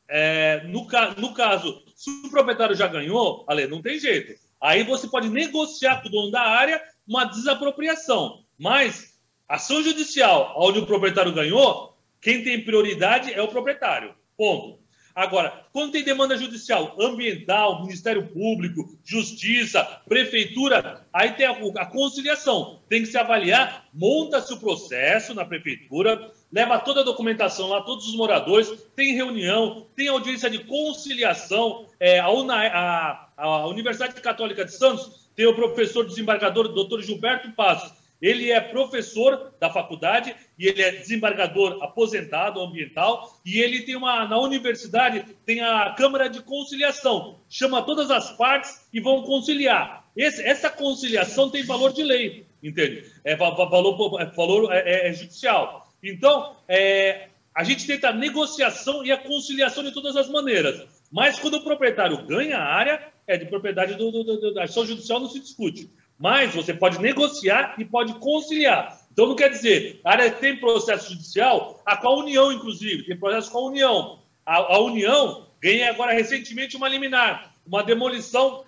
É, 0.08 0.62
no, 0.64 0.86
no 1.16 1.34
caso, 1.34 1.82
se 1.94 2.10
o 2.10 2.30
proprietário 2.30 2.76
já 2.76 2.86
ganhou, 2.86 3.44
Ale, 3.48 3.66
não 3.66 3.82
tem 3.82 3.98
jeito. 3.98 4.34
Aí 4.60 4.84
você 4.84 5.08
pode 5.08 5.28
negociar 5.28 6.00
com 6.00 6.08
o 6.08 6.10
dono 6.10 6.30
da 6.30 6.42
área 6.42 6.82
uma 7.06 7.24
desapropriação. 7.24 8.44
Mas 8.58 9.18
ação 9.48 9.82
judicial, 9.82 10.54
onde 10.56 10.78
o 10.78 10.86
proprietário 10.86 11.32
ganhou, 11.32 11.96
quem 12.20 12.42
tem 12.42 12.64
prioridade 12.64 13.32
é 13.32 13.42
o 13.42 13.48
proprietário. 13.48 14.14
Ponto. 14.36 14.78
Agora, 15.14 15.64
quando 15.72 15.92
tem 15.92 16.04
demanda 16.04 16.36
judicial, 16.36 16.94
ambiental, 17.00 17.80
Ministério 17.82 18.26
Público, 18.26 18.98
Justiça, 19.02 19.82
Prefeitura, 20.06 21.06
aí 21.10 21.32
tem 21.32 21.46
a, 21.46 21.52
a 21.52 21.86
conciliação. 21.86 22.82
Tem 22.86 23.00
que 23.00 23.08
se 23.08 23.16
avaliar, 23.16 23.88
monta-se 23.94 24.52
o 24.52 24.60
processo 24.60 25.32
na 25.32 25.42
Prefeitura, 25.42 26.30
leva 26.52 26.78
toda 26.78 27.00
a 27.00 27.04
documentação 27.04 27.68
lá, 27.68 27.82
todos 27.82 28.08
os 28.08 28.16
moradores, 28.16 28.70
tem 28.94 29.14
reunião, 29.14 29.86
tem 29.94 30.08
audiência 30.08 30.48
de 30.48 30.60
conciliação. 30.64 31.86
É, 31.98 32.18
a, 32.18 32.30
UNA, 32.30 32.54
a, 32.54 33.28
a 33.36 33.66
Universidade 33.66 34.20
Católica 34.20 34.64
de 34.64 34.72
Santos 34.72 35.28
tem 35.34 35.46
o 35.46 35.54
professor 35.54 36.06
desembargador, 36.06 36.68
doutor 36.68 37.02
Gilberto 37.02 37.52
Passos, 37.52 37.92
ele 38.20 38.50
é 38.50 38.60
professor 38.60 39.52
da 39.60 39.70
faculdade 39.70 40.34
e 40.58 40.66
ele 40.66 40.82
é 40.82 40.90
desembargador 40.90 41.82
aposentado 41.82 42.60
ambiental 42.60 43.38
e 43.44 43.60
ele 43.60 43.82
tem 43.82 43.94
uma 43.94 44.26
na 44.26 44.38
universidade 44.38 45.24
tem 45.44 45.60
a 45.60 45.94
Câmara 45.96 46.28
de 46.28 46.40
Conciliação, 46.40 47.40
chama 47.48 47.82
todas 47.82 48.10
as 48.10 48.30
partes 48.36 48.88
e 48.92 49.00
vão 49.00 49.22
conciliar. 49.22 50.06
Esse, 50.16 50.42
essa 50.42 50.70
conciliação 50.70 51.50
tem 51.50 51.62
valor 51.62 51.92
de 51.92 52.02
lei, 52.02 52.46
entende? 52.62 53.04
É 53.22 53.36
valor, 53.36 54.20
é, 54.20 54.24
valor 54.24 54.72
é, 54.72 54.78
é, 54.78 55.08
é 55.08 55.12
judicial. 55.12 55.85
Então, 56.02 56.56
é, 56.68 57.28
a 57.54 57.64
gente 57.64 57.86
tenta 57.86 58.10
a 58.10 58.12
negociação 58.12 59.04
e 59.04 59.10
a 59.10 59.16
conciliação 59.16 59.82
de 59.82 59.92
todas 59.92 60.16
as 60.16 60.28
maneiras. 60.28 60.86
Mas 61.10 61.38
quando 61.38 61.54
o 61.54 61.64
proprietário 61.64 62.26
ganha 62.26 62.58
a 62.58 62.64
área, 62.64 63.12
é 63.26 63.36
de 63.36 63.46
propriedade 63.46 63.94
do, 63.94 64.10
do, 64.10 64.24
do, 64.24 64.54
da 64.54 64.64
ação 64.64 64.84
judicial, 64.84 65.20
não 65.20 65.28
se 65.28 65.40
discute. 65.40 65.90
Mas 66.18 66.54
você 66.54 66.74
pode 66.74 67.00
negociar 67.00 67.74
e 67.78 67.84
pode 67.84 68.14
conciliar. 68.14 69.00
Então 69.12 69.26
não 69.26 69.34
quer 69.34 69.48
dizer, 69.48 70.00
a 70.04 70.12
área 70.12 70.30
tem 70.30 70.56
processo 70.56 71.10
judicial, 71.10 71.80
a 71.84 71.96
com 71.96 72.08
a 72.08 72.16
União, 72.16 72.52
inclusive, 72.52 73.04
tem 73.04 73.18
processo 73.18 73.50
com 73.50 73.58
a 73.58 73.66
União. 73.66 74.18
A, 74.44 74.56
a 74.74 74.78
União 74.78 75.46
ganha 75.60 75.90
agora 75.90 76.12
recentemente 76.12 76.76
uma 76.76 76.88
liminar, 76.88 77.54
uma 77.66 77.82
demolição, 77.82 78.64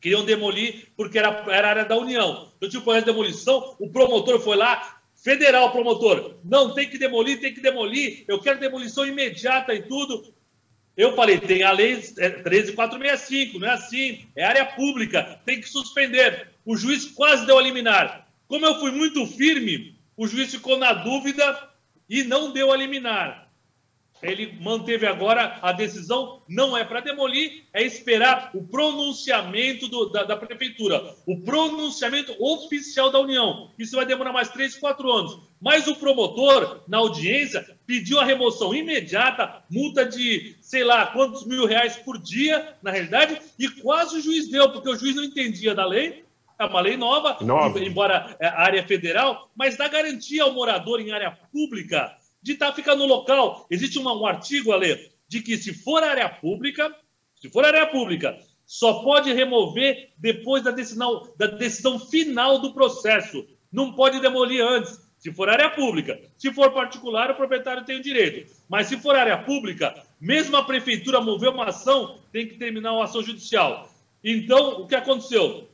queriam 0.00 0.24
demolir 0.24 0.88
porque 0.96 1.18
era, 1.18 1.44
era 1.48 1.70
área 1.70 1.84
da 1.84 1.96
União. 1.96 2.48
Então 2.56 2.68
tinha 2.68 2.80
o 2.80 2.84
processo 2.84 3.06
de 3.06 3.12
demolição, 3.12 3.76
o 3.78 3.88
promotor 3.90 4.40
foi 4.40 4.56
lá, 4.56 4.97
federal 5.22 5.72
promotor, 5.72 6.36
não, 6.44 6.74
tem 6.74 6.88
que 6.88 6.98
demolir, 6.98 7.40
tem 7.40 7.52
que 7.52 7.60
demolir, 7.60 8.24
eu 8.28 8.40
quero 8.40 8.60
demolição 8.60 9.06
imediata 9.06 9.74
e 9.74 9.82
tudo. 9.82 10.32
Eu 10.96 11.14
falei, 11.14 11.38
tem 11.38 11.62
a 11.62 11.70
lei 11.70 11.96
13465, 11.96 13.58
não 13.58 13.68
é 13.68 13.72
assim, 13.72 14.26
é 14.34 14.44
área 14.44 14.64
pública, 14.64 15.40
tem 15.44 15.60
que 15.60 15.68
suspender. 15.68 16.48
O 16.64 16.76
juiz 16.76 17.04
quase 17.06 17.46
deu 17.46 17.58
a 17.58 17.62
liminar. 17.62 18.28
Como 18.48 18.66
eu 18.66 18.80
fui 18.80 18.90
muito 18.90 19.26
firme, 19.26 19.96
o 20.16 20.26
juiz 20.26 20.50
ficou 20.50 20.76
na 20.76 20.92
dúvida 20.92 21.68
e 22.08 22.24
não 22.24 22.52
deu 22.52 22.72
a 22.72 22.76
liminar. 22.76 23.47
Ele 24.22 24.58
manteve 24.60 25.06
agora 25.06 25.58
a 25.62 25.70
decisão, 25.70 26.42
não 26.48 26.76
é 26.76 26.84
para 26.84 27.00
demolir, 27.00 27.64
é 27.72 27.82
esperar 27.84 28.50
o 28.52 28.62
pronunciamento 28.62 29.86
do, 29.88 30.06
da, 30.06 30.24
da, 30.24 30.36
prefeitura, 30.36 31.14
o 31.26 31.40
pronunciamento 31.40 32.34
oficial 32.42 33.10
da 33.10 33.20
União. 33.20 33.70
Isso 33.78 33.96
vai 33.96 34.04
demorar 34.04 34.32
mais 34.32 34.48
três, 34.48 34.76
quatro 34.76 35.10
anos. 35.10 35.38
Mas 35.60 35.86
o 35.86 35.96
promotor, 35.96 36.82
na 36.88 36.98
audiência, 36.98 37.64
pediu 37.86 38.18
a 38.18 38.24
remoção 38.24 38.74
imediata, 38.74 39.62
multa 39.70 40.04
de 40.04 40.56
sei 40.60 40.84
lá 40.84 41.06
quantos 41.06 41.46
mil 41.46 41.66
reais 41.66 41.96
por 41.96 42.18
dia, 42.18 42.76
na 42.82 42.90
realidade, 42.90 43.40
e 43.58 43.68
quase 43.68 44.18
o 44.18 44.20
juiz 44.20 44.48
deu, 44.48 44.70
porque 44.70 44.88
o 44.88 44.96
juiz 44.96 45.14
não 45.14 45.24
entendia 45.24 45.74
da 45.74 45.86
lei, 45.86 46.24
é 46.58 46.64
uma 46.64 46.80
lei 46.80 46.96
nova, 46.96 47.36
nova. 47.40 47.78
embora 47.78 48.36
é 48.40 48.48
área 48.48 48.84
federal, 48.84 49.48
mas 49.54 49.76
dá 49.76 49.86
garantia 49.86 50.42
ao 50.42 50.52
morador 50.52 51.00
em 51.00 51.12
área 51.12 51.30
pública 51.52 52.16
de 52.42 52.52
estar 52.52 52.68
tá, 52.68 52.72
ficando 52.72 53.00
no 53.00 53.06
local. 53.06 53.66
Existe 53.70 53.98
um, 53.98 54.04
um 54.04 54.26
artigo, 54.26 54.72
Ale, 54.72 55.10
de 55.28 55.40
que 55.40 55.56
se 55.56 55.74
for 55.74 56.02
área 56.02 56.28
pública, 56.28 56.94
se 57.36 57.48
for 57.48 57.64
área 57.64 57.86
pública, 57.86 58.38
só 58.66 59.02
pode 59.02 59.32
remover 59.32 60.10
depois 60.18 60.62
da 60.62 60.70
decisão, 60.70 61.32
da 61.36 61.46
decisão 61.46 61.98
final 61.98 62.58
do 62.60 62.72
processo. 62.72 63.46
Não 63.72 63.92
pode 63.92 64.20
demolir 64.20 64.62
antes. 64.62 65.08
Se 65.18 65.32
for 65.32 65.48
área 65.48 65.70
pública. 65.70 66.20
Se 66.36 66.52
for 66.52 66.72
particular, 66.72 67.30
o 67.30 67.34
proprietário 67.34 67.84
tem 67.84 67.96
o 67.96 68.02
direito. 68.02 68.50
Mas 68.68 68.86
se 68.86 68.96
for 68.96 69.16
área 69.16 69.38
pública, 69.38 69.94
mesmo 70.20 70.56
a 70.56 70.64
prefeitura 70.64 71.20
mover 71.20 71.48
uma 71.48 71.66
ação, 71.66 72.18
tem 72.30 72.46
que 72.46 72.56
terminar 72.56 72.92
uma 72.92 73.04
ação 73.04 73.22
judicial. 73.22 73.90
Então, 74.22 74.82
o 74.82 74.86
que 74.86 74.94
aconteceu? 74.94 75.68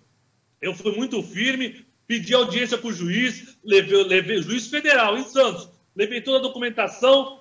Eu 0.62 0.74
fui 0.74 0.96
muito 0.96 1.22
firme, 1.22 1.84
pedi 2.06 2.34
audiência 2.34 2.78
com 2.78 2.88
o 2.88 2.92
juiz, 2.92 3.58
levei, 3.62 4.04
levei 4.04 4.42
juiz 4.42 4.68
federal 4.68 5.18
em 5.18 5.24
Santos, 5.24 5.68
levei 5.94 6.20
toda 6.20 6.38
a 6.38 6.42
documentação. 6.42 7.40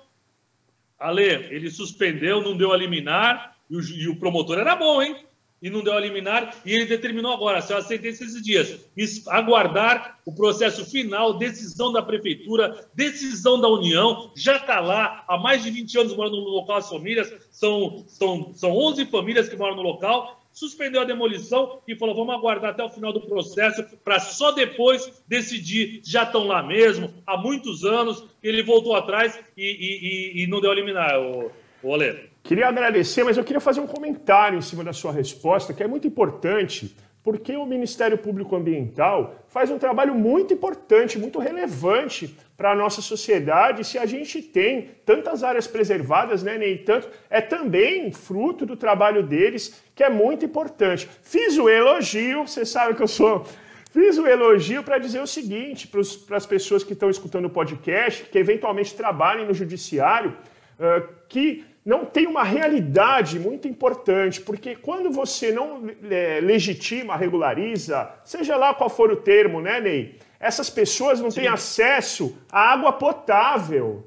Ale, 0.98 1.24
ele 1.24 1.70
suspendeu, 1.70 2.40
não 2.40 2.56
deu 2.56 2.72
a 2.72 2.76
liminar, 2.76 3.56
e 3.68 3.76
o, 3.76 3.80
e 3.80 4.08
o 4.08 4.16
promotor 4.16 4.58
era 4.58 4.76
bom, 4.76 5.02
hein? 5.02 5.24
e 5.64 5.70
não 5.70 5.82
deu 5.82 5.94
a 5.94 6.00
liminar, 6.00 6.54
e 6.62 6.74
ele 6.74 6.84
determinou 6.84 7.32
agora, 7.32 7.62
se 7.62 7.72
a 7.72 7.80
sentença 7.80 8.22
esses 8.22 8.42
dias, 8.42 8.86
aguardar 9.28 10.18
o 10.26 10.30
processo 10.30 10.84
final, 10.84 11.38
decisão 11.38 11.90
da 11.90 12.02
prefeitura, 12.02 12.86
decisão 12.92 13.58
da 13.58 13.66
União, 13.66 14.30
já 14.36 14.56
está 14.56 14.78
lá, 14.78 15.24
há 15.26 15.38
mais 15.38 15.62
de 15.62 15.70
20 15.70 16.00
anos 16.00 16.14
morando 16.14 16.36
no 16.36 16.50
local 16.50 16.76
as 16.76 16.90
famílias, 16.90 17.32
são, 17.50 18.04
são, 18.06 18.52
são 18.52 18.76
11 18.76 19.06
famílias 19.06 19.48
que 19.48 19.56
moram 19.56 19.74
no 19.74 19.80
local, 19.80 20.43
suspendeu 20.54 21.02
a 21.02 21.04
demolição 21.04 21.80
e 21.86 21.96
falou: 21.96 22.14
vamos 22.14 22.34
aguardar 22.34 22.70
até 22.70 22.82
o 22.82 22.88
final 22.88 23.12
do 23.12 23.20
processo 23.20 23.84
para 24.02 24.20
só 24.20 24.52
depois 24.52 25.22
decidir. 25.28 26.00
Já 26.04 26.22
estão 26.22 26.44
lá 26.44 26.62
mesmo, 26.62 27.12
há 27.26 27.36
muitos 27.36 27.84
anos, 27.84 28.24
ele 28.42 28.62
voltou 28.62 28.94
atrás 28.94 29.38
e, 29.56 29.64
e, 29.64 30.44
e, 30.44 30.46
não 30.46 30.60
deu 30.60 30.70
a 30.70 30.74
liminar, 30.74 31.20
o, 31.20 31.50
o 31.82 31.94
Ale. 31.94 32.30
Queria 32.44 32.68
agradecer, 32.68 33.24
mas 33.24 33.36
eu 33.36 33.44
queria 33.44 33.60
fazer 33.60 33.80
um 33.80 33.86
comentário 33.86 34.58
em 34.58 34.62
cima 34.62 34.84
da 34.84 34.92
sua 34.92 35.12
resposta, 35.12 35.74
que 35.74 35.82
é 35.82 35.88
muito 35.88 36.06
importante, 36.06 36.94
porque 37.24 37.56
o 37.56 37.64
Ministério 37.64 38.18
Público 38.18 38.54
Ambiental 38.54 39.34
faz 39.48 39.70
um 39.70 39.78
trabalho 39.78 40.14
muito 40.14 40.52
importante, 40.52 41.18
muito 41.18 41.38
relevante 41.38 42.36
para 42.54 42.72
a 42.72 42.76
nossa 42.76 43.00
sociedade. 43.00 43.82
Se 43.82 43.98
a 43.98 44.04
gente 44.04 44.42
tem 44.42 44.90
tantas 45.06 45.42
áreas 45.42 45.66
preservadas, 45.66 46.42
né, 46.42 46.58
nem 46.58 46.76
tanto, 46.76 47.08
é 47.30 47.40
também 47.40 48.12
fruto 48.12 48.66
do 48.66 48.76
trabalho 48.76 49.22
deles, 49.22 49.82
que 49.94 50.04
é 50.04 50.10
muito 50.10 50.44
importante. 50.44 51.08
Fiz 51.22 51.56
o 51.56 51.68
elogio, 51.68 52.46
você 52.46 52.66
sabe 52.66 52.94
que 52.94 53.02
eu 53.02 53.08
sou 53.08 53.44
Fiz 53.90 54.18
o 54.18 54.26
elogio 54.26 54.82
para 54.82 54.98
dizer 54.98 55.20
o 55.20 55.26
seguinte 55.26 55.86
para 55.86 56.36
as 56.36 56.44
pessoas 56.44 56.82
que 56.82 56.94
estão 56.94 57.08
escutando 57.08 57.44
o 57.44 57.50
podcast, 57.50 58.24
que 58.24 58.36
eventualmente 58.36 58.92
trabalhem 58.92 59.46
no 59.46 59.54
judiciário, 59.54 60.36
uh, 60.80 61.08
que 61.28 61.64
não 61.84 62.06
tem 62.06 62.26
uma 62.26 62.42
realidade 62.42 63.38
muito 63.38 63.68
importante, 63.68 64.40
porque 64.40 64.74
quando 64.74 65.10
você 65.10 65.52
não 65.52 65.82
é, 66.10 66.40
legitima, 66.40 67.14
regulariza, 67.14 68.10
seja 68.24 68.56
lá 68.56 68.72
qual 68.72 68.88
for 68.88 69.12
o 69.12 69.16
termo, 69.16 69.60
né, 69.60 69.80
Ney? 69.80 70.18
Essas 70.40 70.70
pessoas 70.70 71.20
não 71.20 71.30
Sim. 71.30 71.42
têm 71.42 71.48
acesso 71.48 72.36
à 72.50 72.72
água 72.72 72.92
potável, 72.92 74.02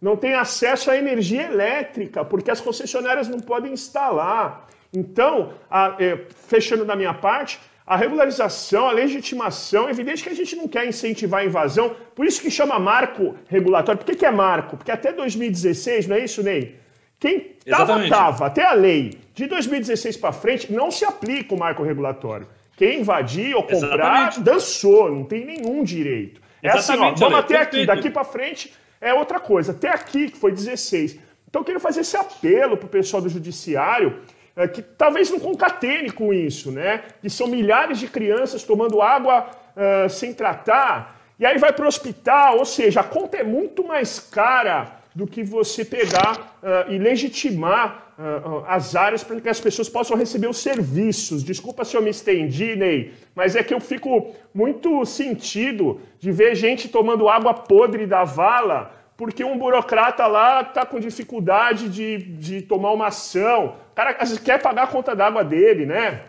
não 0.00 0.16
têm 0.16 0.34
acesso 0.34 0.90
à 0.90 0.96
energia 0.96 1.42
elétrica, 1.42 2.24
porque 2.24 2.50
as 2.50 2.60
concessionárias 2.60 3.28
não 3.28 3.38
podem 3.38 3.72
instalar. 3.72 4.66
Então, 4.92 5.52
a, 5.70 5.96
é, 6.00 6.18
fechando 6.48 6.84
da 6.84 6.96
minha 6.96 7.14
parte, 7.14 7.60
a 7.86 7.96
regularização, 7.96 8.88
a 8.88 8.92
legitimação, 8.92 9.88
é 9.88 9.90
evidente 9.90 10.22
que 10.22 10.30
a 10.30 10.34
gente 10.34 10.56
não 10.56 10.66
quer 10.66 10.86
incentivar 10.86 11.42
a 11.42 11.44
invasão, 11.44 11.94
por 12.14 12.26
isso 12.26 12.40
que 12.40 12.50
chama 12.50 12.78
marco 12.78 13.36
regulatório. 13.48 13.98
Por 13.98 14.06
que, 14.06 14.16
que 14.16 14.26
é 14.26 14.30
marco? 14.32 14.76
Porque 14.76 14.90
até 14.90 15.12
2016, 15.12 16.08
não 16.08 16.16
é 16.16 16.24
isso, 16.24 16.42
Ney? 16.42 16.80
Quem 17.20 17.54
estava, 17.66 18.02
estava. 18.02 18.46
Até 18.46 18.64
a 18.64 18.72
lei 18.72 19.18
de 19.34 19.46
2016 19.46 20.16
para 20.16 20.32
frente 20.32 20.72
não 20.72 20.90
se 20.90 21.04
aplica 21.04 21.54
o 21.54 21.58
marco 21.58 21.82
regulatório. 21.82 22.48
Quem 22.76 23.00
invadir 23.00 23.54
ou 23.54 23.62
comprar, 23.62 24.28
Exatamente. 24.28 24.40
dançou, 24.40 25.10
não 25.12 25.24
tem 25.24 25.44
nenhum 25.44 25.84
direito. 25.84 26.40
É 26.62 26.70
assim, 26.70 26.96
ó, 26.96 27.12
vamos 27.14 27.38
até 27.38 27.58
aqui, 27.58 27.84
daqui 27.84 28.08
para 28.08 28.24
frente 28.24 28.72
é 28.98 29.12
outra 29.12 29.38
coisa. 29.38 29.72
Até 29.72 29.90
aqui, 29.90 30.30
que 30.30 30.38
foi 30.38 30.50
16. 30.50 31.18
Então 31.46 31.60
eu 31.60 31.64
queria 31.64 31.80
fazer 31.80 32.00
esse 32.00 32.16
apelo 32.16 32.78
para 32.78 32.86
o 32.86 32.88
pessoal 32.88 33.22
do 33.22 33.28
judiciário, 33.28 34.20
é, 34.56 34.66
que 34.66 34.80
talvez 34.80 35.30
não 35.30 35.38
concatene 35.38 36.10
com 36.10 36.32
isso, 36.32 36.72
né? 36.72 37.02
Que 37.20 37.28
são 37.28 37.46
milhares 37.48 37.98
de 37.98 38.08
crianças 38.08 38.62
tomando 38.62 39.02
água 39.02 39.46
uh, 39.76 40.08
sem 40.08 40.32
tratar, 40.32 41.20
e 41.38 41.44
aí 41.44 41.58
vai 41.58 41.72
para 41.72 41.84
o 41.84 41.88
hospital, 41.88 42.58
ou 42.58 42.64
seja, 42.64 43.00
a 43.00 43.04
conta 43.04 43.36
é 43.36 43.42
muito 43.42 43.86
mais 43.86 44.20
cara 44.20 44.99
do 45.14 45.26
que 45.26 45.42
você 45.42 45.84
pegar 45.84 46.58
uh, 46.62 46.92
e 46.92 46.98
legitimar 46.98 48.14
uh, 48.18 48.64
as 48.66 48.94
áreas 48.94 49.24
para 49.24 49.40
que 49.40 49.48
as 49.48 49.60
pessoas 49.60 49.88
possam 49.88 50.16
receber 50.16 50.48
os 50.48 50.58
serviços. 50.58 51.42
Desculpa 51.42 51.84
se 51.84 51.96
eu 51.96 52.02
me 52.02 52.10
estendi, 52.10 52.76
Ney, 52.76 53.12
mas 53.34 53.56
é 53.56 53.62
que 53.62 53.74
eu 53.74 53.80
fico 53.80 54.34
muito 54.54 55.04
sentido 55.04 56.00
de 56.18 56.30
ver 56.30 56.54
gente 56.54 56.88
tomando 56.88 57.28
água 57.28 57.54
podre 57.54 58.06
da 58.06 58.24
vala 58.24 59.00
porque 59.20 59.44
um 59.44 59.58
burocrata 59.58 60.26
lá 60.26 60.62
está 60.62 60.86
com 60.86 60.98
dificuldade 60.98 61.90
de, 61.90 62.16
de 62.16 62.62
tomar 62.62 62.90
uma 62.92 63.08
ação. 63.08 63.76
O 63.92 63.94
cara 63.94 64.14
quer 64.14 64.62
pagar 64.62 64.84
a 64.84 64.86
conta 64.86 65.14
d'água 65.14 65.44
dele, 65.44 65.84
né? 65.84 66.22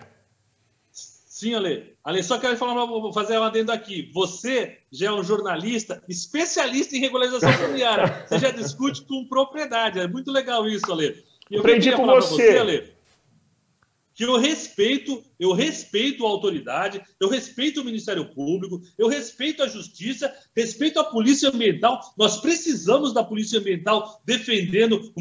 Sim, 1.41 1.55
Ale. 1.55 1.95
Ale, 2.03 2.21
só 2.21 2.37
quero 2.37 2.55
falar, 2.55 2.85
vou 2.85 3.11
fazer 3.11 3.35
uma 3.35 3.47
adendo 3.47 3.71
aqui. 3.71 4.11
Você 4.13 4.77
já 4.91 5.07
é 5.07 5.11
um 5.11 5.23
jornalista 5.23 6.03
especialista 6.07 6.95
em 6.95 6.99
regularização 6.99 7.51
fundiária. 7.53 8.27
Você 8.27 8.37
já 8.37 8.51
discute 8.51 9.01
com 9.05 9.25
propriedade. 9.25 9.99
É 9.99 10.07
muito 10.07 10.31
legal 10.31 10.67
isso, 10.67 10.91
Ale. 10.91 11.25
Eu 11.49 11.61
Aprendi 11.61 11.93
com 11.93 12.05
você. 12.05 12.51
você 12.51 12.57
Ale, 12.59 12.93
que 14.13 14.23
eu 14.25 14.37
respeito, 14.37 15.23
eu 15.39 15.53
respeito 15.53 16.25
a 16.25 16.29
autoridade, 16.29 17.01
eu 17.19 17.29
respeito 17.29 17.81
o 17.81 17.83
Ministério 17.83 18.33
Público, 18.33 18.81
eu 18.97 19.07
respeito 19.07 19.63
a 19.63 19.67
Justiça, 19.67 20.33
respeito 20.55 20.99
a 20.99 21.03
Polícia 21.03 21.49
Ambiental. 21.49 21.99
Nós 22.17 22.37
precisamos 22.37 23.13
da 23.13 23.23
Polícia 23.23 23.59
Ambiental 23.59 24.21
defendendo 24.25 25.13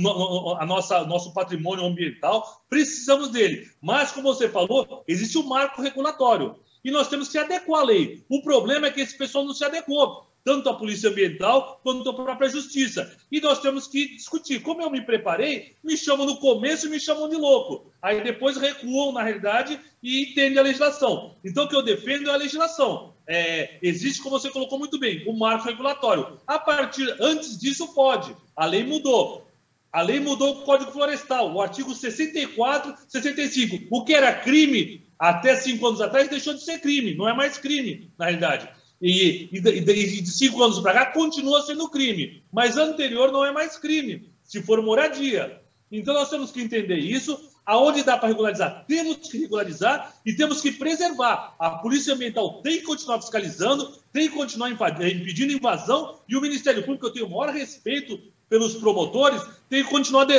a 0.58 0.66
nossa 0.66 1.04
nosso 1.04 1.32
patrimônio 1.32 1.84
ambiental, 1.84 2.64
precisamos 2.68 3.30
dele. 3.30 3.68
Mas 3.80 4.12
como 4.12 4.32
você 4.32 4.48
falou, 4.48 5.04
existe 5.06 5.38
um 5.38 5.46
marco 5.46 5.82
regulatório 5.82 6.56
e 6.84 6.90
nós 6.90 7.08
temos 7.08 7.28
que 7.28 7.38
adequar 7.38 7.82
a 7.82 7.84
lei. 7.84 8.24
O 8.28 8.42
problema 8.42 8.86
é 8.86 8.90
que 8.90 9.00
esse 9.00 9.16
pessoal 9.16 9.44
não 9.44 9.54
se 9.54 9.64
adequou 9.64 10.30
tanto 10.44 10.68
a 10.68 10.74
Polícia 10.74 11.10
Ambiental 11.10 11.80
quanto 11.82 12.08
a 12.08 12.14
própria 12.14 12.48
Justiça. 12.48 13.16
E 13.30 13.40
nós 13.40 13.60
temos 13.60 13.86
que 13.86 14.16
discutir. 14.16 14.60
Como 14.62 14.82
eu 14.82 14.90
me 14.90 15.02
preparei, 15.02 15.76
me 15.82 15.96
chamam 15.96 16.26
no 16.26 16.36
começo 16.36 16.86
e 16.86 16.90
me 16.90 16.98
chamam 16.98 17.28
de 17.28 17.36
louco. 17.36 17.90
Aí 18.00 18.22
depois 18.22 18.56
recuam, 18.56 19.12
na 19.12 19.22
realidade, 19.22 19.78
e 20.02 20.30
entendem 20.30 20.58
a 20.58 20.62
legislação. 20.62 21.36
Então, 21.44 21.64
o 21.64 21.68
que 21.68 21.76
eu 21.76 21.82
defendo 21.82 22.30
é 22.30 22.32
a 22.32 22.36
legislação. 22.36 23.14
É, 23.26 23.78
existe, 23.82 24.22
como 24.22 24.38
você 24.38 24.50
colocou 24.50 24.78
muito 24.78 24.98
bem, 24.98 25.22
o 25.26 25.32
marco 25.32 25.66
regulatório. 25.66 26.38
A 26.46 26.58
partir, 26.58 27.14
antes 27.20 27.58
disso, 27.58 27.94
pode. 27.94 28.34
A 28.56 28.64
lei 28.64 28.84
mudou. 28.84 29.46
A 29.92 30.02
lei 30.02 30.20
mudou 30.20 30.52
o 30.52 30.62
Código 30.62 30.92
Florestal, 30.92 31.52
o 31.52 31.60
artigo 31.60 31.92
64, 31.94 32.94
65. 33.08 33.88
O 33.90 34.04
que 34.04 34.14
era 34.14 34.32
crime 34.32 35.04
até 35.20 35.54
cinco 35.54 35.86
anos 35.86 36.00
atrás 36.00 36.30
deixou 36.30 36.54
de 36.54 36.64
ser 36.64 36.80
crime, 36.80 37.14
não 37.14 37.28
é 37.28 37.34
mais 37.34 37.58
crime, 37.58 38.10
na 38.18 38.24
realidade. 38.24 38.70
E, 39.02 39.50
e, 39.52 39.60
de, 39.60 39.70
e 39.70 40.22
de 40.22 40.30
cinco 40.30 40.62
anos 40.62 40.80
para 40.80 40.94
cá 40.94 41.06
continua 41.12 41.60
sendo 41.60 41.90
crime, 41.90 42.42
mas 42.50 42.78
anterior 42.78 43.30
não 43.30 43.44
é 43.44 43.52
mais 43.52 43.76
crime, 43.76 44.30
se 44.42 44.62
for 44.62 44.82
moradia. 44.82 45.60
Então 45.92 46.14
nós 46.14 46.30
temos 46.30 46.50
que 46.50 46.62
entender 46.62 46.96
isso. 46.96 47.38
Aonde 47.66 48.02
dá 48.02 48.16
para 48.16 48.30
regularizar, 48.30 48.84
temos 48.88 49.28
que 49.28 49.38
regularizar 49.38 50.14
e 50.24 50.32
temos 50.32 50.60
que 50.60 50.72
preservar. 50.72 51.54
A 51.58 51.70
Polícia 51.70 52.14
Ambiental 52.14 52.62
tem 52.62 52.78
que 52.78 52.84
continuar 52.84 53.20
fiscalizando, 53.20 53.92
tem 54.12 54.28
que 54.28 54.34
continuar 54.34 54.70
impedindo 54.70 55.52
invasão 55.52 56.18
e 56.28 56.36
o 56.36 56.40
Ministério 56.40 56.82
Público, 56.82 57.06
eu 57.06 57.12
tenho 57.12 57.26
o 57.26 57.30
maior 57.30 57.54
respeito 57.54 58.18
pelos 58.48 58.74
promotores, 58.74 59.42
tem 59.68 59.84
que 59.84 59.90
continuar 59.90 60.24
de, 60.24 60.34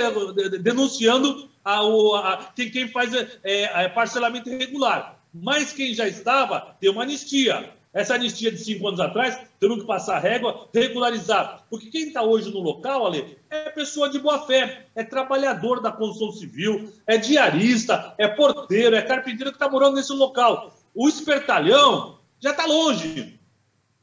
de, 0.49 0.57
denunciando 0.57 1.49
a, 1.63 1.79
a, 1.79 2.37
quem, 2.55 2.69
quem, 2.69 2.87
faz 2.87 3.13
é, 3.13 3.29
é, 3.43 3.89
parcelamento 3.89 4.49
irregular. 4.49 5.19
Mas 5.33 5.71
quem 5.71 5.93
já 5.93 6.07
estava, 6.07 6.75
tem 6.79 6.89
uma 6.89 7.03
anistia. 7.03 7.73
Essa 7.93 8.15
anistia 8.15 8.51
de 8.51 8.57
cinco 8.57 8.87
anos 8.87 9.01
atrás, 9.01 9.37
temos 9.59 9.81
que 9.81 9.87
passar 9.87 10.15
a 10.15 10.19
régua, 10.19 10.69
regularizar. 10.73 11.65
Porque 11.69 11.89
quem 11.89 12.07
está 12.07 12.21
hoje 12.21 12.49
no 12.49 12.59
local, 12.59 13.05
ali, 13.05 13.37
é 13.49 13.69
pessoa 13.69 14.09
de 14.09 14.17
boa 14.17 14.45
fé, 14.45 14.87
é 14.95 15.03
trabalhador 15.03 15.81
da 15.81 15.91
construção 15.91 16.31
civil, 16.31 16.91
é 17.05 17.17
diarista, 17.17 18.13
é 18.17 18.29
porteiro, 18.29 18.95
é 18.95 19.01
carpinteiro 19.01 19.51
que 19.51 19.57
está 19.57 19.69
morando 19.69 19.95
nesse 19.95 20.13
local. 20.13 20.73
O 20.95 21.09
espertalhão 21.09 22.17
já 22.39 22.51
está 22.51 22.65
longe. 22.65 23.40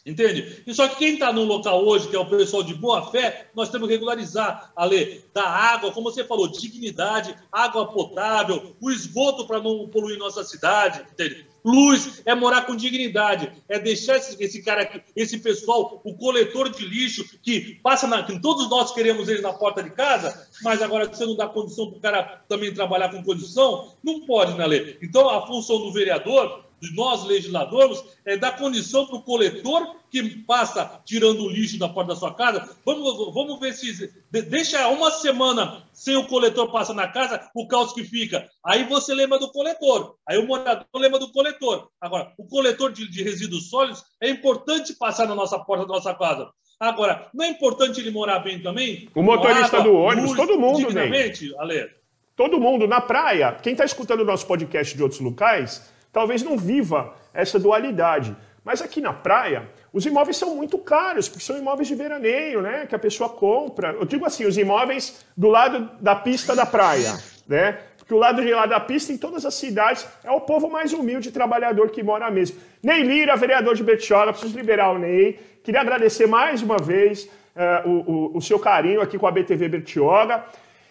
Entende? 0.08 0.62
E 0.66 0.72
só 0.72 0.88
que 0.88 0.96
quem 0.96 1.12
está 1.14 1.30
no 1.30 1.44
local 1.44 1.84
hoje, 1.84 2.08
que 2.08 2.16
é 2.16 2.18
o 2.18 2.24
pessoal 2.24 2.62
de 2.62 2.72
boa 2.72 3.10
fé, 3.10 3.50
nós 3.54 3.68
temos 3.68 3.86
que 3.86 3.94
regularizar 3.94 4.72
a 4.74 4.84
lei 4.86 5.22
da 5.34 5.46
água, 5.46 5.92
como 5.92 6.10
você 6.10 6.24
falou, 6.24 6.48
dignidade, 6.48 7.36
água 7.52 7.86
potável, 7.86 8.74
o 8.80 8.90
esgoto 8.90 9.46
para 9.46 9.60
não 9.60 9.86
poluir 9.88 10.18
nossa 10.18 10.42
cidade, 10.44 11.04
entende? 11.12 11.46
Luz 11.62 12.22
é 12.24 12.34
morar 12.34 12.62
com 12.62 12.74
dignidade, 12.74 13.52
é 13.68 13.78
deixar 13.78 14.16
esse, 14.16 14.42
esse 14.42 14.62
cara 14.62 14.82
aqui, 14.82 15.02
esse 15.14 15.38
pessoal, 15.40 16.00
o 16.02 16.14
coletor 16.14 16.70
de 16.70 16.86
lixo 16.86 17.22
que 17.42 17.78
passa 17.82 18.06
na. 18.06 18.22
Que 18.22 18.40
todos 18.40 18.70
nós 18.70 18.94
queremos 18.94 19.28
ele 19.28 19.42
na 19.42 19.52
porta 19.52 19.82
de 19.82 19.90
casa, 19.90 20.48
mas 20.62 20.80
agora 20.80 21.06
você 21.06 21.26
não 21.26 21.36
dá 21.36 21.46
condição 21.46 21.90
para 21.90 21.98
o 21.98 22.00
cara 22.00 22.42
também 22.48 22.72
trabalhar 22.72 23.10
com 23.10 23.22
condição, 23.22 23.92
não 24.02 24.20
pode, 24.20 24.56
né, 24.56 24.66
Lê? 24.66 24.96
Então 25.02 25.28
a 25.28 25.46
função 25.46 25.78
do 25.78 25.92
vereador 25.92 26.64
de 26.80 26.94
nós 26.94 27.24
legisladores 27.24 28.02
é 28.24 28.36
dar 28.36 28.56
condição 28.56 29.06
para 29.06 29.16
o 29.16 29.22
coletor 29.22 29.96
que 30.10 30.22
passa 30.44 31.00
tirando 31.04 31.44
o 31.44 31.48
lixo 31.48 31.78
da 31.78 31.88
porta 31.88 32.14
da 32.14 32.16
sua 32.18 32.34
casa. 32.34 32.68
Vamos, 32.84 33.34
vamos 33.34 33.60
ver 33.60 33.72
se 33.74 34.12
deixa 34.48 34.88
uma 34.88 35.10
semana 35.10 35.84
sem 35.92 36.16
o 36.16 36.26
coletor 36.26 36.70
passar 36.70 36.94
na 36.94 37.08
casa, 37.08 37.48
o 37.54 37.66
caos 37.66 37.92
que 37.92 38.04
fica. 38.04 38.48
Aí 38.64 38.84
você 38.84 39.14
lembra 39.14 39.38
do 39.38 39.50
coletor. 39.50 40.16
Aí 40.26 40.38
o 40.38 40.46
morador 40.46 40.86
lembra 40.94 41.18
do 41.18 41.30
coletor. 41.32 41.88
Agora, 42.00 42.32
o 42.38 42.46
coletor 42.46 42.92
de, 42.92 43.10
de 43.10 43.22
resíduos 43.22 43.68
sólidos 43.68 44.04
é 44.20 44.30
importante 44.30 44.94
passar 44.94 45.26
na 45.26 45.34
nossa 45.34 45.58
porta 45.58 45.86
da 45.86 45.94
nossa 45.94 46.14
casa. 46.14 46.50
Agora, 46.80 47.28
não 47.34 47.44
é 47.44 47.48
importante 47.48 47.98
ele 47.98 48.10
morar 48.10 48.38
bem 48.38 48.62
também? 48.62 49.08
O 49.14 49.22
motorista 49.22 49.78
água, 49.78 49.82
do 49.82 49.96
ônibus, 49.96 50.30
luz, 50.30 50.36
todo 50.36 50.60
mundo, 50.60 50.86
dignamente, 50.86 51.52
Ale. 51.58 51.90
todo 52.36 52.60
mundo 52.60 52.86
na 52.86 53.00
praia, 53.00 53.52
quem 53.60 53.72
está 53.72 53.84
escutando 53.84 54.20
o 54.20 54.24
nosso 54.24 54.46
podcast 54.46 54.96
de 54.96 55.02
outros 55.02 55.20
locais, 55.20 55.92
talvez 56.18 56.42
não 56.42 56.58
viva 56.58 57.14
essa 57.32 57.60
dualidade. 57.60 58.36
Mas 58.64 58.82
aqui 58.82 59.00
na 59.00 59.12
praia, 59.12 59.68
os 59.92 60.04
imóveis 60.04 60.36
são 60.36 60.56
muito 60.56 60.76
caros, 60.76 61.28
porque 61.28 61.44
são 61.44 61.56
imóveis 61.56 61.86
de 61.86 61.94
veraneio, 61.94 62.60
né? 62.60 62.86
Que 62.86 62.94
a 62.96 62.98
pessoa 62.98 63.28
compra. 63.28 63.92
Eu 63.92 64.04
digo 64.04 64.26
assim, 64.26 64.44
os 64.44 64.58
imóveis 64.58 65.24
do 65.36 65.48
lado 65.48 65.88
da 66.00 66.16
pista 66.16 66.56
da 66.56 66.66
praia, 66.66 67.12
né? 67.46 67.78
Porque 67.96 68.12
o 68.12 68.18
lado 68.18 68.42
de 68.42 68.52
lá 68.52 68.66
da 68.66 68.80
pista, 68.80 69.12
em 69.12 69.16
todas 69.16 69.46
as 69.46 69.54
cidades, 69.54 70.04
é 70.24 70.30
o 70.32 70.40
povo 70.40 70.68
mais 70.68 70.92
humilde 70.92 71.30
trabalhador 71.30 71.90
que 71.90 72.02
mora 72.02 72.28
mesmo. 72.32 72.58
Ney 72.82 73.02
Lira, 73.04 73.36
vereador 73.36 73.76
de 73.76 73.84
Betioga, 73.84 74.32
preciso 74.32 74.58
liberar 74.58 74.90
o 74.90 74.98
Ney. 74.98 75.38
Queria 75.62 75.80
agradecer 75.80 76.26
mais 76.26 76.62
uma 76.62 76.78
vez 76.78 77.24
uh, 77.24 77.88
o, 77.88 78.12
o, 78.12 78.38
o 78.38 78.42
seu 78.42 78.58
carinho 78.58 79.00
aqui 79.00 79.16
com 79.16 79.26
a 79.26 79.30
BTV 79.30 79.68
Betioga. 79.68 80.44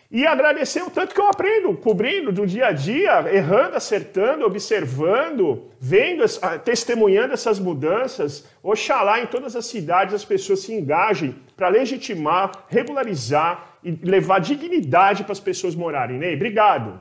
E 0.10 0.26
agradecer 0.26 0.82
o 0.82 0.90
tanto 0.90 1.14
que 1.14 1.20
eu 1.20 1.28
aprendo, 1.28 1.76
cobrindo 1.76 2.32
do 2.32 2.48
dia 2.48 2.68
a 2.68 2.72
dia, 2.72 3.26
errando, 3.34 3.76
acertando, 3.76 4.46
observando, 4.46 5.70
vendo, 5.80 6.24
ah, 6.42 6.58
testemunhando 6.58 7.34
essas 7.34 7.60
mudanças. 7.60 8.48
Oxalá 8.64 9.20
em 9.20 9.26
todas 9.26 9.54
as 9.54 9.66
cidades 9.66 10.14
as 10.14 10.24
pessoas 10.24 10.62
se 10.62 10.74
engajem 10.74 11.36
para 11.58 11.68
legitimar, 11.68 12.52
regularizar 12.70 13.78
e 13.84 13.92
levar 13.92 14.40
dignidade 14.40 15.24
para 15.24 15.34
as 15.34 15.42
pessoas 15.42 15.76
morarem. 15.76 16.18
Ney, 16.18 16.36
obrigado. 16.36 17.00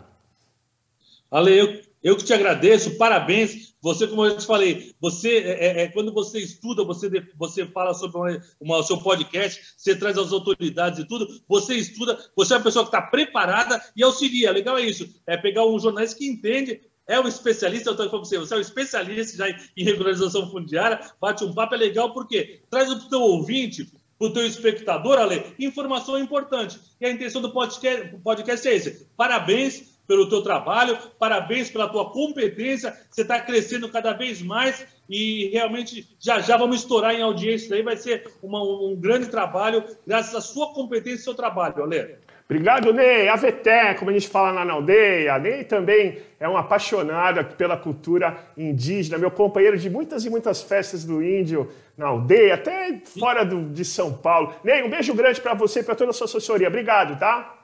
Ale, 1.31 1.57
eu, 1.57 1.81
eu 2.07 2.16
que 2.16 2.23
te 2.23 2.33
agradeço, 2.33 2.97
parabéns. 2.97 3.75
Você, 3.83 4.07
como 4.07 4.25
eu 4.25 4.38
te 4.38 4.47
falei, 4.47 4.95
você 5.01 5.38
é, 5.38 5.66
é, 5.66 5.83
é 5.83 5.88
quando 5.88 6.12
você 6.12 6.38
estuda, 6.38 6.85
você, 6.85 7.11
você 7.37 7.66
fala 7.66 7.95
sobre 7.95 8.40
o 8.61 8.83
seu 8.85 8.99
podcast, 8.99 9.75
você 9.77 9.92
traz 9.97 10.16
as 10.16 10.31
autoridades 10.31 11.01
e 11.01 11.09
tudo, 11.09 11.27
você 11.49 11.75
estuda, 11.75 12.16
você 12.37 12.55
é 12.55 12.59
uma 12.59 12.62
pessoa 12.62 12.85
que 12.85 12.97
está 12.97 13.03
preparada 13.03 13.83
e 13.97 14.05
auxilia. 14.05 14.53
Legal 14.53 14.79
é 14.79 14.83
isso. 14.83 15.21
É 15.27 15.37
pegar 15.37 15.66
um 15.66 15.81
jornalista 15.81 16.16
que 16.16 16.29
entende, 16.29 16.81
é 17.09 17.19
um 17.19 17.27
especialista, 17.27 17.88
eu 17.88 17.95
estou 17.95 18.09
falando 18.09 18.25
você, 18.25 18.38
você 18.38 18.55
é 18.55 18.59
um 18.59 18.61
especialista 18.61 19.37
já 19.37 19.49
em 19.77 19.83
regularização 19.83 20.49
fundiária, 20.49 21.01
bate 21.21 21.42
um 21.42 21.53
papo, 21.53 21.75
é 21.75 21.79
legal, 21.79 22.14
porque 22.14 22.61
traz 22.71 22.87
para 22.87 23.05
o 23.05 23.09
teu 23.09 23.21
ouvinte, 23.21 23.90
para 24.16 24.29
o 24.29 24.33
teu 24.33 24.47
espectador, 24.47 25.19
Ale, 25.19 25.42
informação 25.59 26.16
importante. 26.16 26.79
E 27.01 27.07
a 27.07 27.11
intenção 27.11 27.42
do 27.42 27.53
podcast, 27.53 28.16
podcast 28.23 28.69
é 28.69 28.77
esse. 28.77 29.09
Parabéns 29.16 29.96
pelo 30.07 30.29
teu 30.29 30.42
trabalho, 30.42 30.99
parabéns 31.19 31.71
pela 31.71 31.88
tua 31.88 32.11
competência, 32.11 32.97
você 33.11 33.23
está 33.23 33.40
crescendo 33.40 33.88
cada 33.88 34.12
vez 34.12 34.40
mais 34.42 34.87
e 35.09 35.51
realmente 35.53 36.09
já 36.19 36.40
já 36.40 36.57
vamos 36.57 36.77
estourar 36.77 37.14
em 37.14 37.23
audiência, 37.23 37.71
daí 37.71 37.83
vai 37.83 37.97
ser 37.97 38.31
uma, 38.42 38.62
um 38.62 38.97
grande 38.97 39.27
trabalho, 39.27 39.85
graças 40.07 40.35
à 40.35 40.40
sua 40.40 40.73
competência 40.73 41.21
e 41.21 41.25
seu 41.25 41.35
trabalho, 41.35 41.83
Ale. 41.83 42.16
Obrigado, 42.49 42.92
Ney. 42.92 43.29
Aveté, 43.29 43.92
como 43.95 44.11
a 44.11 44.14
gente 44.14 44.29
fala 44.29 44.64
na 44.64 44.73
aldeia. 44.73 45.37
Ney 45.37 45.64
também 45.64 46.19
é 46.38 46.49
um 46.49 46.57
apaixonado 46.57 47.45
pela 47.57 47.77
cultura 47.77 48.38
indígena, 48.57 49.19
meu 49.19 49.33
companheiro 49.33 49.77
de 49.77 49.90
muitas 49.90 50.25
e 50.25 50.31
muitas 50.31 50.62
festas 50.62 51.05
do 51.05 51.21
índio 51.21 51.69
na 51.99 52.07
aldeia, 52.07 52.55
até 52.55 53.01
fora 53.19 53.45
do, 53.45 53.71
de 53.71 53.85
São 53.85 54.12
Paulo. 54.12 54.55
Ney, 54.62 54.85
um 54.85 54.90
beijo 54.90 55.12
grande 55.12 55.40
para 55.40 55.55
você 55.55 55.81
e 55.81 55.83
para 55.83 55.97
toda 55.97 56.11
a 56.11 56.14
sua 56.14 56.27
assessoria. 56.27 56.69
Obrigado, 56.69 57.19
tá? 57.19 57.56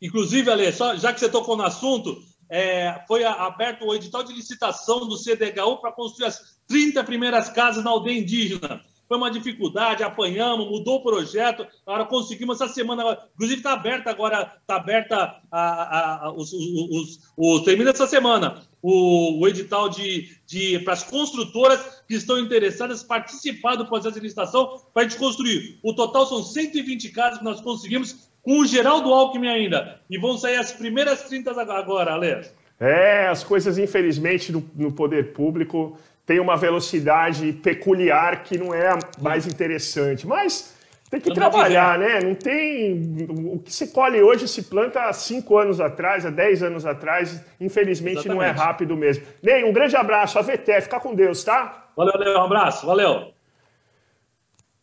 Inclusive, 0.00 0.50
Ale, 0.50 0.72
só, 0.72 0.96
já 0.96 1.12
que 1.12 1.20
você 1.20 1.28
tocou 1.28 1.56
no 1.56 1.64
assunto, 1.64 2.20
é, 2.48 3.02
foi 3.08 3.24
aberto 3.24 3.84
o 3.84 3.94
edital 3.94 4.22
de 4.22 4.32
licitação 4.32 5.06
do 5.06 5.16
CDHU 5.16 5.78
para 5.80 5.92
construir 5.92 6.26
as 6.26 6.56
30 6.68 7.02
primeiras 7.04 7.48
casas 7.48 7.82
na 7.82 7.90
aldeia 7.90 8.18
indígena. 8.18 8.82
Foi 9.08 9.16
uma 9.16 9.30
dificuldade, 9.30 10.02
apanhamos, 10.02 10.68
mudou 10.68 10.96
o 10.96 11.02
projeto, 11.02 11.64
agora 11.86 12.04
conseguimos 12.06 12.60
essa 12.60 12.72
semana. 12.72 13.16
Inclusive, 13.34 13.60
está 13.60 13.72
aberta 13.72 14.10
agora, 14.10 14.56
está 14.60 14.76
aberta 14.76 15.40
a, 15.50 15.60
a, 15.60 16.26
a, 16.26 16.32
os, 16.32 16.52
os, 16.52 17.20
os, 17.36 17.62
termina 17.62 17.90
essa 17.90 18.06
semana 18.06 18.62
o, 18.82 19.40
o 19.40 19.46
edital 19.46 19.88
de, 19.88 20.36
de 20.44 20.80
para 20.80 20.94
as 20.94 21.04
construtoras 21.04 22.02
que 22.08 22.14
estão 22.14 22.36
interessadas 22.38 23.04
participar 23.04 23.76
do 23.76 23.86
processo 23.86 24.14
de 24.14 24.20
licitação 24.20 24.82
para 24.92 25.02
a 25.02 25.08
gente 25.08 25.18
construir. 25.18 25.78
O 25.84 25.94
total 25.94 26.26
são 26.26 26.42
120 26.42 27.08
casas 27.10 27.38
que 27.38 27.44
nós 27.44 27.60
conseguimos 27.60 28.28
com 28.46 28.60
o 28.60 28.64
Geraldo 28.64 29.12
Alckmin 29.12 29.48
ainda. 29.48 29.98
E 30.08 30.16
vão 30.16 30.38
sair 30.38 30.54
as 30.54 30.70
primeiras 30.70 31.24
30 31.24 31.50
agora, 31.60 32.14
Ale. 32.14 32.42
É, 32.78 33.26
as 33.26 33.42
coisas, 33.42 33.76
infelizmente, 33.76 34.52
no, 34.52 34.64
no 34.76 34.92
poder 34.92 35.32
público 35.32 35.98
têm 36.24 36.38
uma 36.38 36.56
velocidade 36.56 37.52
peculiar 37.54 38.44
que 38.44 38.56
não 38.56 38.72
é 38.72 38.86
a 38.86 38.98
mais 39.20 39.48
interessante. 39.48 40.28
Mas 40.28 40.76
tem 41.10 41.20
que 41.20 41.34
trabalhar, 41.34 41.98
né? 41.98 42.20
Não 42.20 42.36
tem. 42.36 43.26
O 43.52 43.58
que 43.58 43.72
se 43.72 43.88
colhe 43.88 44.22
hoje 44.22 44.46
se 44.46 44.62
planta 44.62 45.02
há 45.02 45.12
cinco 45.12 45.58
anos 45.58 45.80
atrás, 45.80 46.24
há 46.24 46.30
dez 46.30 46.62
anos 46.62 46.86
atrás. 46.86 47.44
Infelizmente 47.60 48.18
Exatamente. 48.18 48.38
não 48.38 48.44
é 48.44 48.50
rápido 48.52 48.96
mesmo. 48.96 49.24
Ney, 49.42 49.64
um 49.64 49.72
grande 49.72 49.96
abraço. 49.96 50.38
A 50.38 50.42
VT, 50.42 50.82
fica 50.82 51.00
com 51.00 51.16
Deus, 51.16 51.42
tá? 51.42 51.88
Valeu, 51.96 52.12
valeu. 52.12 52.38
Um 52.38 52.44
abraço. 52.44 52.86
Valeu. 52.86 53.35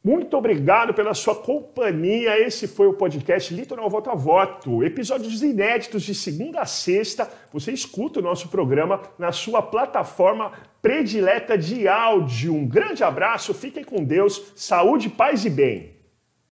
Muito 0.04 0.36
obrigado 0.36 0.94
pela 0.94 1.14
sua 1.14 1.34
companhia. 1.34 2.38
Esse 2.38 2.68
foi 2.68 2.88
o 2.88 2.94
podcast 2.94 3.54
Litoral 3.54 3.90
Voto 3.90 4.10
a 4.10 4.16
Voto. 4.16 4.84
Episódios 4.84 5.42
inéditos 5.42 6.04
de 6.04 6.14
segunda 6.14 6.60
a 6.60 6.66
sexta. 6.66 7.32
Você 7.54 7.72
escuta 7.72 8.20
o 8.20 8.22
nosso 8.22 8.50
programa 8.50 9.02
na 9.18 9.32
sua 9.32 9.62
plataforma 9.62 10.52
predileta 10.82 11.58
de 11.58 11.88
áudio. 11.88 12.54
Um 12.54 12.68
grande 12.68 13.02
abraço, 13.02 13.54
fiquem 13.54 13.86
com 13.86 14.04
Deus, 14.04 14.52
saúde, 14.58 15.10
paz 15.10 15.46
e 15.46 15.50
bem. 15.50 15.93